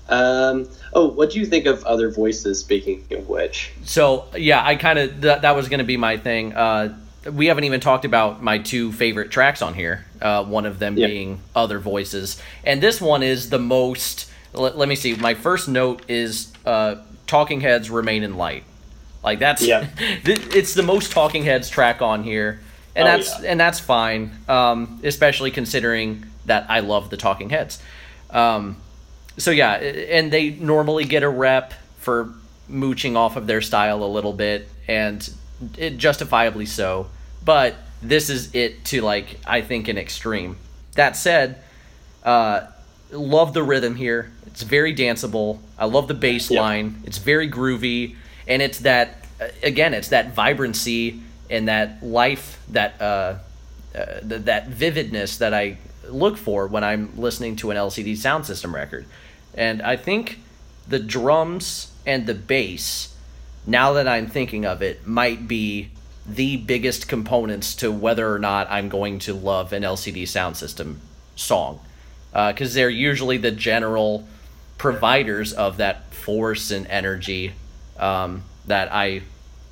[0.09, 2.59] Um, oh, what do you think of other voices?
[2.61, 6.17] Speaking of which, So yeah, I kind of that, that was going to be my
[6.17, 6.55] thing.
[6.55, 6.97] Uh,
[7.31, 10.07] we haven't even talked about my two favorite tracks on here.
[10.23, 11.09] Uh, one of them Yeah.
[11.09, 14.31] being "Other Voices," and this one is the most.
[14.55, 15.15] Let, let me see.
[15.15, 16.97] My first note is uh,
[17.27, 18.65] "Talking Heads Remain in Light."
[19.23, 19.89] Like that's Yeah.
[20.25, 22.61] th- it's the most Talking Heads track on here,
[22.97, 23.51] and Oh, that's yeah.
[23.51, 24.31] and that's fine.
[24.49, 27.79] Um, especially considering that I love the Talking Heads.
[28.31, 28.77] Um,
[29.39, 32.33] so yeah, and they normally get a rep for
[32.69, 35.29] mooching off of their style a little bit, and
[35.77, 37.09] it justifiably so.
[37.45, 40.57] But this is it to like I think an extreme.
[40.95, 41.63] That said,
[42.25, 42.67] uh,
[43.11, 44.33] love the rhythm here.
[44.47, 45.61] It's very danceable.
[45.79, 46.61] I love the bass Yep.
[46.61, 47.03] line.
[47.05, 48.17] It's very groovy,
[48.47, 51.21] and it's that uh, again, it's that vibrancy
[51.51, 53.05] and that life, that uh,
[53.95, 55.79] uh, th- that vividness that I
[56.09, 59.07] look for when I'm listening to an LCD sound system record.
[59.55, 60.41] And I think
[60.87, 63.15] the drums and the bass,
[63.67, 65.91] now that I'm thinking of it, might be
[66.27, 71.01] the biggest components to whether or not I'm going to love an LCD sound system
[71.37, 71.81] song.
[72.33, 74.29] Because they're usually the general
[74.77, 77.53] providers of that force and energy
[77.99, 79.23] um, that I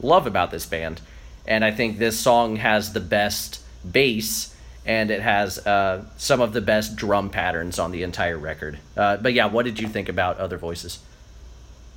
[0.01, 1.01] love about this band.
[1.47, 4.56] And I think this song has the best bass
[4.87, 8.79] and it has uh, some of the best drum patterns on the entire record.
[8.97, 11.01] Uh, but yeah, what did you think about Other Voices?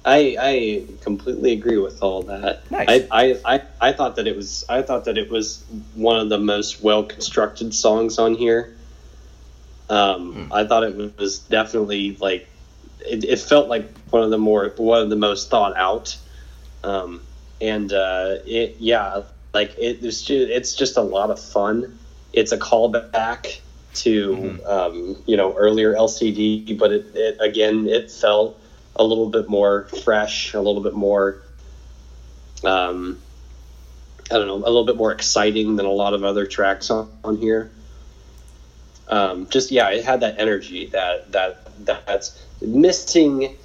[0.06, 2.70] I I completely agree with all that.
[2.72, 3.06] Nice.
[3.12, 5.64] I, I, I, I thought that it was I thought that it was
[5.94, 8.76] one of the most well constructed songs on here.
[9.90, 10.54] Um, Hmm.
[10.54, 12.48] I thought it was definitely like
[13.02, 16.18] it, it felt like one of the more one of the most thought out.
[16.84, 17.22] Um,
[17.60, 19.24] and uh, it yeah
[19.54, 21.99] like it, it's just, it's just a lot of fun.
[22.34, 23.60] It's a callback
[23.96, 24.70] to Mhm.
[24.70, 28.56] um, you know earlier LCD, but it, it again it felt
[28.96, 31.38] a little bit more fresh, a little bit more
[32.64, 33.18] um,
[34.32, 37.08] I don't know, a little bit more exciting than a lot of other tracks on,
[37.24, 37.70] on here.
[39.08, 41.58] Um, just yeah, it had that energy that that
[42.06, 43.56] that's missing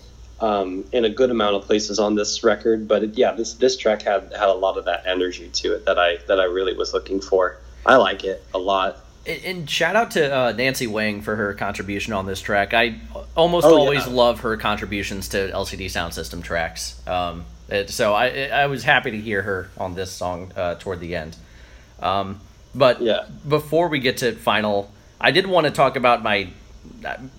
[0.40, 2.88] um, in a good amount of places on this record.
[2.88, 5.84] But it, yeah, this this track had had a lot of that energy to it
[5.84, 7.56] that I that I really was looking for.
[7.87, 8.99] I like it a lot.
[9.26, 12.74] And shout out to uh, Nancy Whang for her contribution on this track.
[12.74, 13.01] I
[13.35, 14.12] almost Oh, always yeah.
[14.12, 17.01] love her contributions to LCD Sound System tracks.
[17.09, 21.01] Um, it, so I I was happy to hear her on this song uh, toward
[21.01, 21.37] the end.
[22.01, 22.41] Um,
[22.74, 23.24] but Yeah.
[23.49, 26.49] before we get to final, I did want to talk about my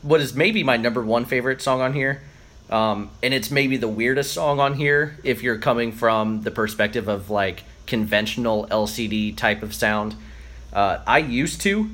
[0.02, 2.24] what is maybe my number one favorite song on here.
[2.72, 7.08] Um, and it's maybe the weirdest song on here if you're coming from the perspective
[7.08, 10.16] of like conventional LCD type of sound.
[10.76, 11.90] Uh, I used to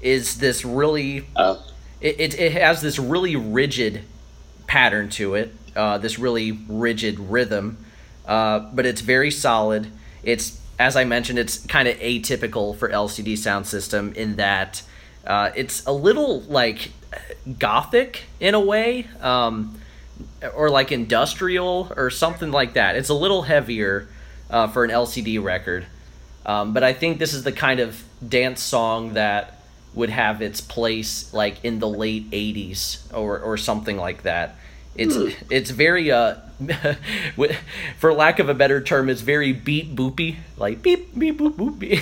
[0.00, 1.56] is this really Uh,
[2.00, 4.02] it, it, it has this really rigid
[4.66, 7.78] pattern to it, uh, this really rigid rhythm,
[8.26, 9.88] uh, but it's very solid.
[10.22, 14.82] It's, as I mentioned, it's kind of atypical for LCD sound system in that
[15.26, 16.92] uh, it's a little like
[17.58, 19.80] gothic in a way, um,
[20.54, 22.94] or like industrial or something like that.
[22.94, 24.08] It's a little heavier
[24.50, 25.86] uh, for an LCD record.
[26.46, 29.60] Um, but I think this is the kind of dance song that
[29.94, 34.56] would have its place like in the late 80s or, or something like that.
[34.94, 35.14] It's
[35.50, 36.36] it's very uh
[37.98, 41.78] for lack of a better term it's very beat boopy like beep beep boop boop
[41.78, 42.00] beep.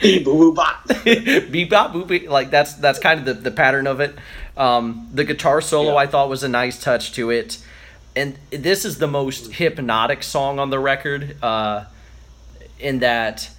[0.00, 0.84] beep, boo, bop.
[1.04, 2.28] beep bop boop beep.
[2.28, 4.16] like that's that's kind of the, the pattern of it
[4.56, 5.98] um the guitar solo Yeah.
[5.98, 7.58] i thought was a nice touch to it
[8.16, 11.84] and this is the most hypnotic song on the record uh
[12.80, 13.50] in that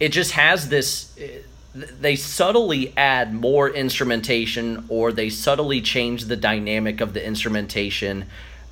[0.00, 1.16] it just has this
[1.74, 8.26] they subtly add more instrumentation or they subtly change the dynamic of the instrumentation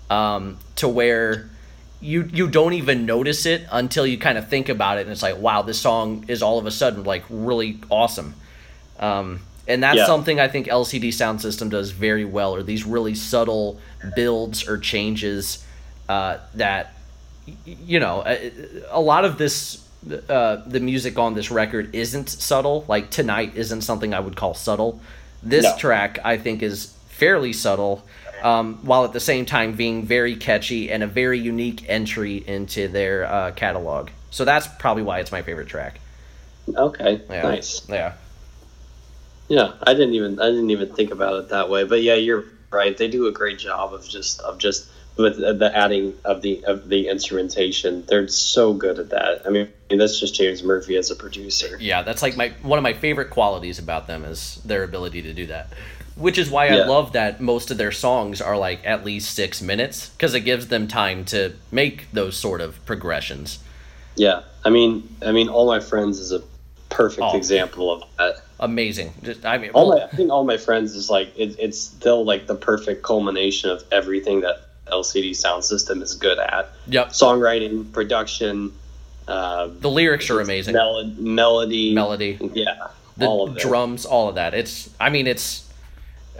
[0.08, 1.50] um, to where
[2.00, 5.22] you you don't even notice it until you kind of think about it and it's
[5.22, 8.34] like wow this song is all of a sudden like really awesome
[8.98, 10.06] um, and that's Yeah.
[10.06, 13.80] something I think LCD Sound System does very well, are these really subtle
[14.14, 15.64] builds or changes
[16.08, 16.94] uh, that,
[17.64, 18.52] you know, a,
[18.90, 19.86] a lot of this,
[20.28, 22.84] uh, the music on this record isn't subtle.
[22.88, 25.00] Like Tonight isn't something I would call subtle.
[25.42, 25.76] This No.
[25.76, 28.04] track, I think, is fairly subtle,
[28.42, 32.88] um, while at the same time being very catchy and a very unique entry into
[32.88, 34.10] their uh, catalog.
[34.30, 36.00] So that's probably why it's my favorite track.
[36.74, 37.42] Okay, Yeah.
[37.42, 37.82] nice.
[37.88, 38.12] Yeah.
[39.48, 41.84] Yeah, I didn't even I didn't even think about it that way.
[41.84, 42.96] But yeah, you're right.
[42.96, 46.88] They do a great job of just of just with the adding of the of
[46.88, 48.04] the instrumentation.
[48.06, 49.42] They're so good at that.
[49.46, 51.76] I mean, that's just James Murphy as a producer.
[51.80, 55.32] Yeah, that's like my one of my favorite qualities about them is their ability to
[55.32, 55.72] do that.
[56.14, 59.62] Which is why I love that most of their songs are like at least six
[59.62, 63.58] minutes because it gives them time to make those sort of progressions.
[64.14, 66.42] Yeah, I mean, I mean, all my friends is a
[66.90, 67.36] perfect Oh.
[67.36, 68.42] example of that.
[68.60, 69.14] Amazing.
[69.22, 71.80] Just I mean, All well, my, I think all my friends is like it, it's
[71.80, 77.08] still like the perfect culmination of everything that LCD Sound System is good at: yep.
[77.10, 78.72] songwriting, production,
[79.28, 80.74] uh, The lyrics are amazing.
[80.74, 83.62] mel- melody, Melody, yeah, the all of it.
[83.62, 84.54] drums, all of that.
[84.54, 85.70] It's I mean, it's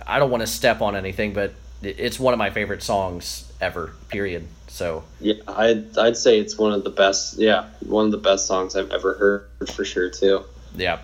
[0.07, 3.93] I don't want to step on anything, but it's one of my favorite songs ever.
[4.09, 4.47] Period.
[4.68, 7.38] So Yeah, I'd I'd say it's one of the best.
[7.38, 10.45] Yeah, one of the best songs I've ever heard for sure too.
[10.76, 10.99] Yeah.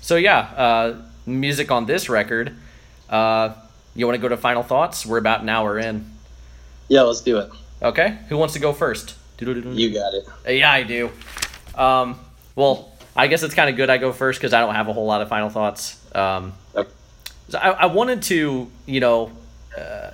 [0.00, 2.54] So yeah, uh, music on this record.
[3.08, 3.52] Uh,
[3.94, 5.04] you want to go to final thoughts?
[5.04, 6.09] We're about an hour in.
[6.90, 7.50] Yeah, let's do it.
[7.80, 8.18] Okay.
[8.28, 9.14] Who wants to go first?
[9.40, 10.26] You got it.
[10.58, 11.08] Yeah, I do.
[11.74, 12.18] Um,
[12.56, 14.92] well, I guess it's kind of good I go first because I don't have a
[14.92, 15.96] whole lot of final thoughts.
[16.14, 16.90] Um, Okay.
[17.48, 19.30] so I, I wanted to, you know,
[19.78, 20.10] uh,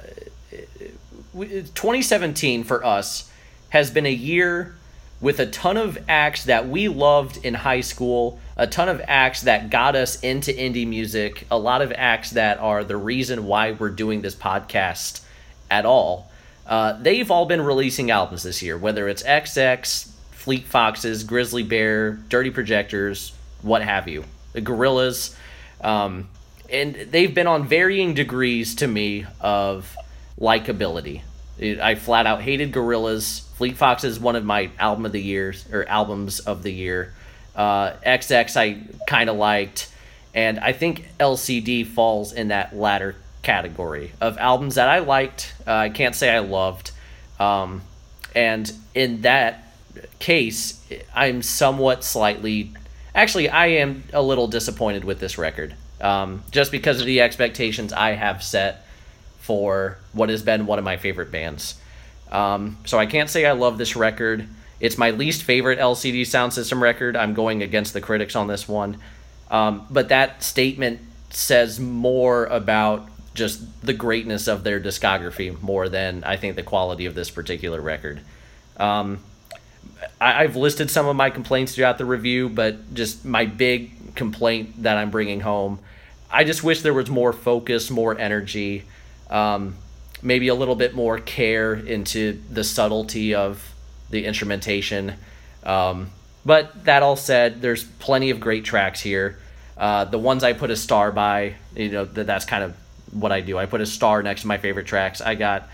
[1.35, 3.31] 2017 for us
[3.71, 4.77] has been a year
[5.21, 9.41] with a ton of acts that we loved in high school, a ton of acts
[9.43, 13.73] that got us into indie music, a lot of acts that are the reason why
[13.73, 15.23] we're doing this podcast
[15.71, 16.31] at all.
[16.67, 22.13] Uh, they've all been releasing albums this year, whether it's XX, Fleet Foxes, Grizzly Bear,
[22.13, 25.35] Dirty Projectors, what have you, the Gorillaz.
[25.81, 26.29] Um,
[26.71, 29.97] and they've been on varying degrees to me of
[30.41, 31.23] likability.
[31.61, 33.43] I flat out hated Gorillaz.
[33.55, 37.15] Fleet Fox is one of my album of the years or albums of the year.
[37.55, 39.91] Uh, XX I kind of liked,
[40.35, 45.55] and I think LCD falls in that latter category of albums that I liked.
[45.65, 46.91] Uh, I can't say I loved,
[47.39, 47.83] um,
[48.35, 49.73] and in that
[50.19, 50.85] case,
[51.15, 52.73] I'm somewhat slightly.
[53.15, 57.93] Actually, I am a little disappointed with this record, um, just because of the expectations
[57.93, 58.85] I have set
[59.39, 61.77] for what has been one of my favorite bands.
[62.33, 64.49] Um, so I can't say I love this record.
[64.81, 67.17] It's my least favorite LCD Sound System record.
[67.17, 68.99] I'm going against the critics on this one.
[69.53, 70.99] Um, but that statement
[71.31, 77.07] says more about just the greatness of their discography more than I think the quality
[77.07, 78.21] of this particular record.
[78.79, 79.21] Um,
[80.21, 84.83] I, I've listed some of my complaints throughout the review, but just my big complaint
[84.83, 85.79] that I'm bringing home.
[86.31, 88.85] I just wish there was more focus, more energy,
[89.31, 89.77] um,
[90.23, 93.73] maybe a little bit more care into the subtlety of
[94.11, 95.15] the instrumentation.
[95.63, 96.11] Um,
[96.45, 99.39] but that all said, there's plenty of great tracks here.
[99.77, 102.75] Uh, the ones I put a star by, you know, that that's kind of
[103.13, 103.59] what I do.
[103.59, 105.21] I put a star next to my favorite tracks.
[105.21, 105.69] I got,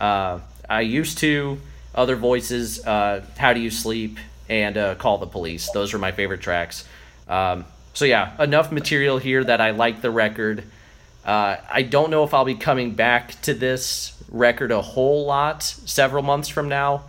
[0.00, 1.58] uh, I used to,
[1.94, 4.18] other voices, uh, How Do You Sleep,
[4.48, 5.70] and uh, Call the Police.
[5.70, 6.86] Those are my favorite tracks.
[7.28, 10.64] Um, so yeah, enough material here that I like the record.
[11.24, 15.62] Uh, I don't know if I'll be coming back to this record a whole lot
[15.62, 17.04] several months from now.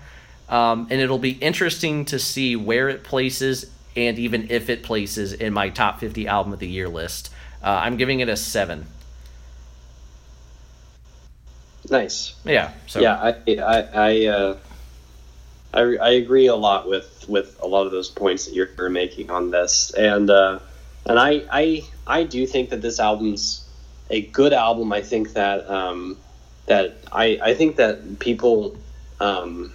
[0.50, 5.34] Um, and it'll be interesting to see where it places and even if it places
[5.34, 7.30] in my top 50 album of the year list.
[7.64, 8.88] Uh, I'm giving it a seven.
[11.90, 12.36] Nice.
[12.46, 12.72] Yeah.
[12.88, 13.00] So.
[13.00, 14.58] Yeah, I I I, uh,
[15.74, 19.30] I, I agree a lot with with a lot of those points that you're making
[19.32, 20.60] on this, and uh,
[21.06, 23.68] and I I I do think that this album's
[24.10, 24.92] a good album.
[24.94, 26.18] I think that um,
[26.66, 28.78] that I I think that people
[29.20, 29.74] um,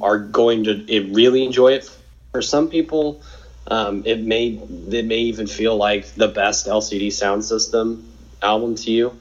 [0.00, 1.98] are going to really enjoy it.
[2.32, 3.20] For some people,
[3.66, 8.02] um, it may it may even feel like the best LCD Soundsystem
[8.42, 9.18] album to you.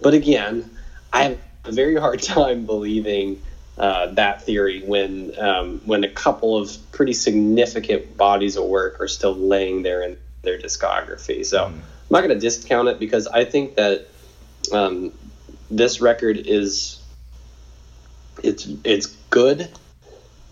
[0.00, 0.70] But again,
[1.14, 3.40] I have a very hard time believing
[3.78, 9.08] uh, that theory when um, when a couple of pretty significant bodies of work are
[9.08, 11.46] still laying there in their discography.
[11.46, 11.66] So mm.
[11.66, 14.06] I'm not going to discount it because I think that
[14.72, 15.12] um,
[15.70, 17.00] this record is
[18.42, 19.68] it's it's good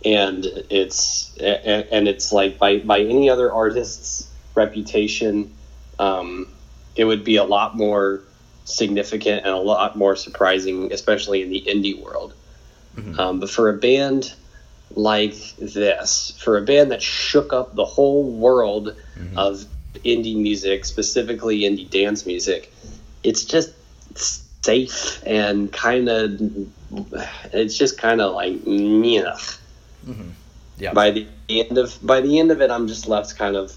[0.05, 5.53] and it's and it's like by by any other artist's reputation
[5.99, 6.49] um,
[6.97, 8.23] it would be a lot more
[8.65, 12.35] significant and a lot more surprising especially in the indie world
[12.97, 13.19] mm-hmm.
[13.19, 14.35] um, but for a band
[14.95, 19.39] like this for a band that shook up the whole world mm-hmm.
[19.39, 19.65] of
[20.05, 22.73] indie music specifically indie dance music
[23.23, 23.73] it's just
[24.65, 26.41] safe and kind of
[27.53, 29.37] it's just kind of like yeah
[30.07, 30.29] Mm-hmm.
[30.79, 30.93] Yeah.
[30.93, 33.73] By the end of by the end of it, I'm just left kind of.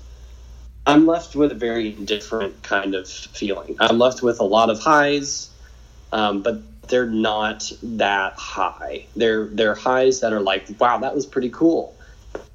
[0.88, 3.78] I'm left with a very different kind of feeling.
[3.80, 5.50] I'm left with a lot of highs,
[6.12, 9.08] um, but they're not that high.
[9.16, 11.96] They're they're highs that are like, wow, that was pretty cool,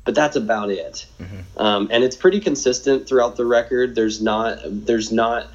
[0.05, 1.07] but that's about it.
[1.21, 1.61] Mm-hmm.
[1.61, 3.95] Um, and it's pretty consistent throughout the record.
[3.95, 5.49] There's not there's not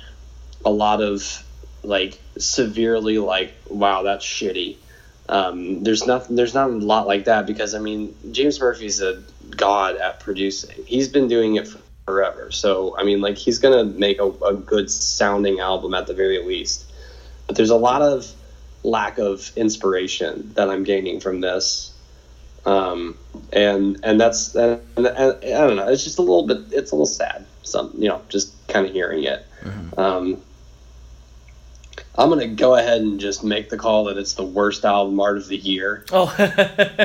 [0.66, 1.44] a lot of
[1.84, 4.78] like severely like, wow, that's shitty.
[5.28, 6.36] Um, there's nothing.
[6.36, 10.86] There's not a lot like that because I mean, James Murphy's a god at producing.
[10.86, 11.68] He's been doing it
[12.06, 12.52] forever.
[12.52, 16.44] So I mean, like he's gonna make a, a good sounding album at the very
[16.44, 16.86] least.
[17.48, 18.32] But there's a lot of
[18.84, 21.92] lack of inspiration that I'm gaining from this.
[22.66, 23.18] Um,
[23.54, 25.88] and and that's and, and, and, I don't know.
[25.88, 26.58] It's just a little bit.
[26.72, 27.46] It's a little sad.
[27.64, 29.46] Some you know, just kind of hearing it.
[29.62, 30.00] Mm-hmm.
[30.00, 30.42] Um,
[32.18, 35.38] I'm gonna go ahead and just make the call that it's the worst album art
[35.38, 36.06] of the year.
[36.12, 36.28] Oh,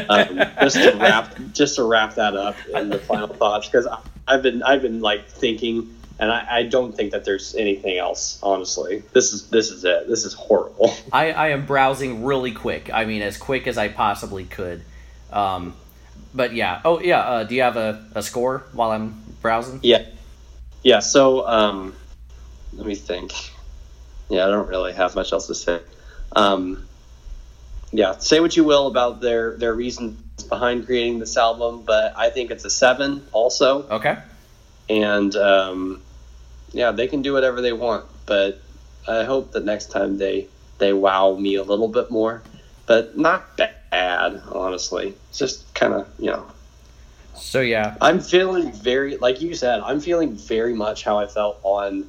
[0.09, 3.89] um, just to wrap, just to wrap that up in the final thoughts, because
[4.29, 8.39] I've been I've been like thinking, and I, I, don't think that there's anything else.
[8.43, 10.07] Honestly, this is this is it.
[10.07, 10.95] This is horrible.
[11.13, 12.91] I, I am browsing really quick.
[12.93, 14.83] I mean, as quick as I possibly could.
[15.33, 15.75] Um,
[16.33, 16.81] but yeah.
[16.85, 17.21] Oh yeah.
[17.21, 19.81] Uh, do you have a, a score while I'm browsing?
[19.83, 20.07] Yeah.
[20.85, 21.01] Yeah.
[21.01, 21.95] So um,
[22.75, 23.33] let me think
[24.31, 25.81] yeah, I don't really have much else to say.
[26.35, 26.87] Um,
[27.93, 32.31] yeah, say what you will about their their reasons behind creating this album, but I
[32.31, 33.83] think it's a seven also.
[33.89, 34.17] Okay.
[34.89, 36.03] And um,
[36.73, 38.61] yeah, they can do whatever they want, but
[39.09, 40.47] I hope that next time they
[40.79, 42.43] they wow me a little bit more,
[42.87, 45.15] but not bad, honestly.
[45.31, 46.47] It's just kind of you know.
[47.35, 49.81] So yeah, I'm feeling very like you said.
[49.81, 52.07] I'm feeling very much how I felt on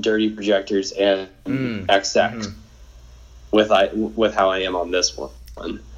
[0.00, 1.86] dirty projectors and mm.
[1.86, 2.50] XX mm-hmm.
[3.50, 5.30] with I with how I am on this one.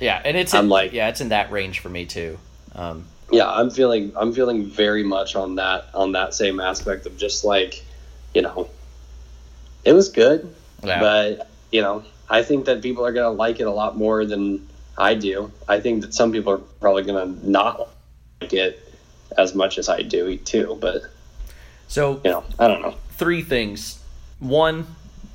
[0.00, 2.38] Yeah, and it's I'm in, like yeah, it's in that range for me too.
[2.74, 7.16] Um, yeah, I'm feeling I'm feeling very much on that on that same aspect of
[7.16, 7.82] just like,
[8.34, 8.68] you know,
[9.84, 11.00] it was good, yeah.
[11.00, 14.68] but you know, I think that people are gonna like it a lot more than
[14.98, 15.50] I do.
[15.68, 17.88] I think that some people are probably gonna not
[18.40, 18.80] like it
[19.36, 21.02] as much as I do too, but
[21.88, 23.98] so you know, I don't know three things.
[24.40, 24.86] One,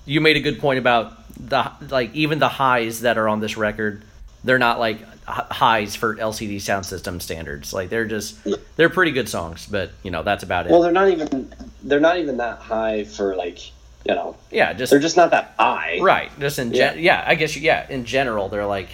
[0.05, 3.57] you made a good point about the like even the highs that are on this
[3.57, 4.03] record,
[4.43, 7.73] they're not like highs for LCD Soundsystem standards.
[7.73, 8.37] Like they're just
[8.75, 10.71] they're pretty good songs, but you know that's about it.
[10.71, 11.51] Well, they're not even
[11.83, 13.59] they're not even that high for like
[14.05, 15.99] you know, Yeah, just they're just not that high.
[16.01, 16.31] right.
[16.39, 17.19] Just in gen- Yeah.
[17.21, 17.23] yeah.
[17.27, 17.85] I guess yeah.
[17.89, 18.89] In general, they're like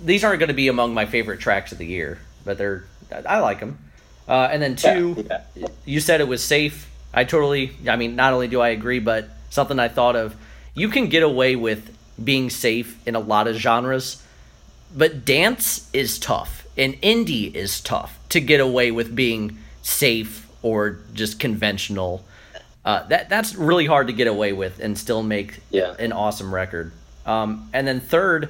[0.00, 2.84] these aren't going to be among my favorite tracks of the year, but they're
[3.26, 3.78] I like them.
[4.28, 5.66] Uh, and then two, yeah.
[5.84, 6.88] you said it was safe.
[7.12, 7.72] I totally.
[7.88, 10.34] I mean, not only do I agree, but something I thought of.
[10.74, 14.22] You can get away with being safe in a lot of genres,
[14.96, 20.98] but dance is tough, and indie is tough to get away with being safe or
[21.12, 22.24] just conventional.
[22.84, 25.94] Uh, that that's really hard to get away with and still make Yeah.
[25.98, 26.92] an awesome record.
[27.26, 28.48] Um, and then third,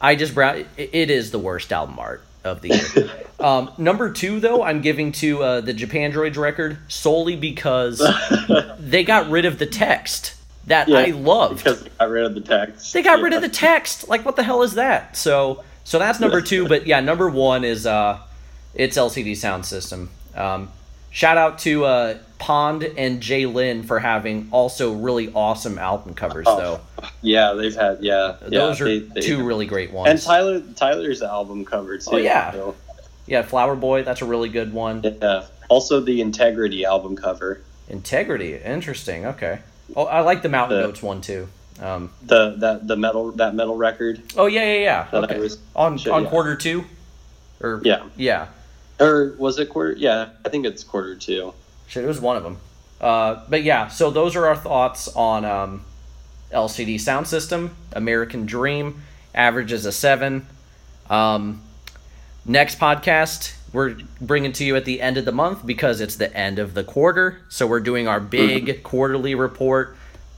[0.00, 3.10] I just brought it is the worst album art of the year.
[3.40, 7.98] um, number two, though, I'm giving to uh, the Japandroids record solely because
[8.78, 10.34] they got rid of the text
[10.66, 11.58] that I loved.
[11.64, 12.92] because they got rid of the text.
[12.92, 13.24] They got Yeah.
[13.24, 14.08] rid of the text.
[14.08, 15.16] Like, what the hell is that?
[15.16, 16.68] So, so that's number two.
[16.68, 18.18] But yeah, number one is uh,
[18.74, 20.08] it's LCD Soundsystem.
[20.38, 20.68] Um,
[21.14, 26.58] shout out to uh, Pond and Jlin for having also really awesome album covers, Oh,
[26.58, 26.80] though.
[27.22, 28.36] Yeah, they've had yeah.
[28.42, 30.10] yeah, Those are they- they- two really great ones.
[30.10, 32.10] And Tyler Tyler's album cover too.
[32.12, 32.52] Oh, yeah.
[32.52, 32.74] so,
[33.26, 35.00] yeah, Flower Boy, that's a really good one.
[35.02, 35.44] yeah.
[35.68, 37.60] Also the Integrity album cover.
[37.88, 39.24] Integrity, interesting.
[39.26, 39.60] Okay.
[39.96, 41.48] Oh, I like the Mountain The- Goats one too.
[41.80, 44.20] Um, The that the metal that metal record.
[44.36, 45.06] oh yeah, yeah, yeah.
[45.12, 45.38] That Okay.
[45.38, 46.30] was- on shit, on yeah.
[46.30, 46.84] quarter two,
[47.60, 48.02] or Yeah.
[48.16, 48.46] yeah.
[49.04, 49.92] Or was it quarter?
[49.92, 51.52] Yeah, I think it's quarter two.
[51.86, 52.58] Shit, it was one of them.
[53.00, 55.84] Uh, but yeah, so those are our thoughts on um,
[56.52, 57.70] LCD Soundsystem.
[57.92, 59.02] American Dream
[59.34, 60.46] averages a seven.
[61.10, 61.62] Um,
[62.46, 66.34] next podcast we're bringing to you at the end of the month because it's the
[66.34, 67.40] end of the quarter.
[67.48, 69.96] So we're doing our big quarterly report.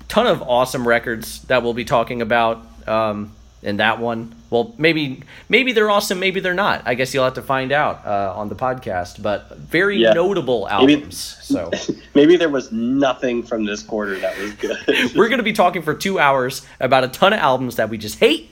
[0.08, 4.34] Ton of awesome records that we'll be talking about um, in that one.
[4.50, 6.82] Well, maybe maybe they're awesome, maybe they're not.
[6.86, 9.20] I guess you'll have to find out uh, on the podcast.
[9.22, 10.12] But very Yeah.
[10.12, 11.36] notable Maybe- albums.
[11.42, 11.70] So.
[12.14, 14.78] Maybe there was nothing from this quarter that was good.
[15.16, 17.98] We're going to be talking for two hours about a ton of albums that we
[17.98, 18.50] just hate.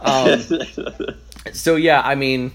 [0.00, 0.40] Um,
[1.52, 2.52] so yeah, I mean,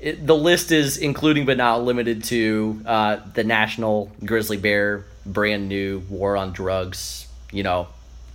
[0.00, 5.68] it, the list is including but not limited to uh, the National Grizzly Bear, brand
[5.68, 7.26] new War on Drugs.
[7.50, 7.88] You know,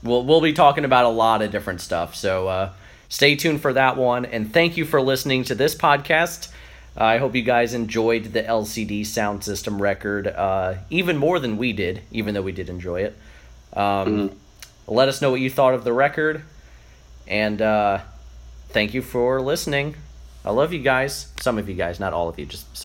[0.03, 2.15] we'll we'll be talking about a lot of different stuff.
[2.15, 2.69] So uh,
[3.09, 6.49] stay tuned for that one, and thank you for listening to this podcast.
[6.95, 12.01] I hope you guys enjoyed the LCD Soundsystem record uh, even more than we did,
[12.11, 13.17] even though we did enjoy it.
[13.73, 14.31] Um,
[14.87, 16.43] Let us know what you thought of the record.
[17.27, 17.99] And uh,
[18.69, 19.95] thank you for listening.
[20.45, 21.27] I love you guys.
[21.41, 22.73] Some of you guys, not all of you, just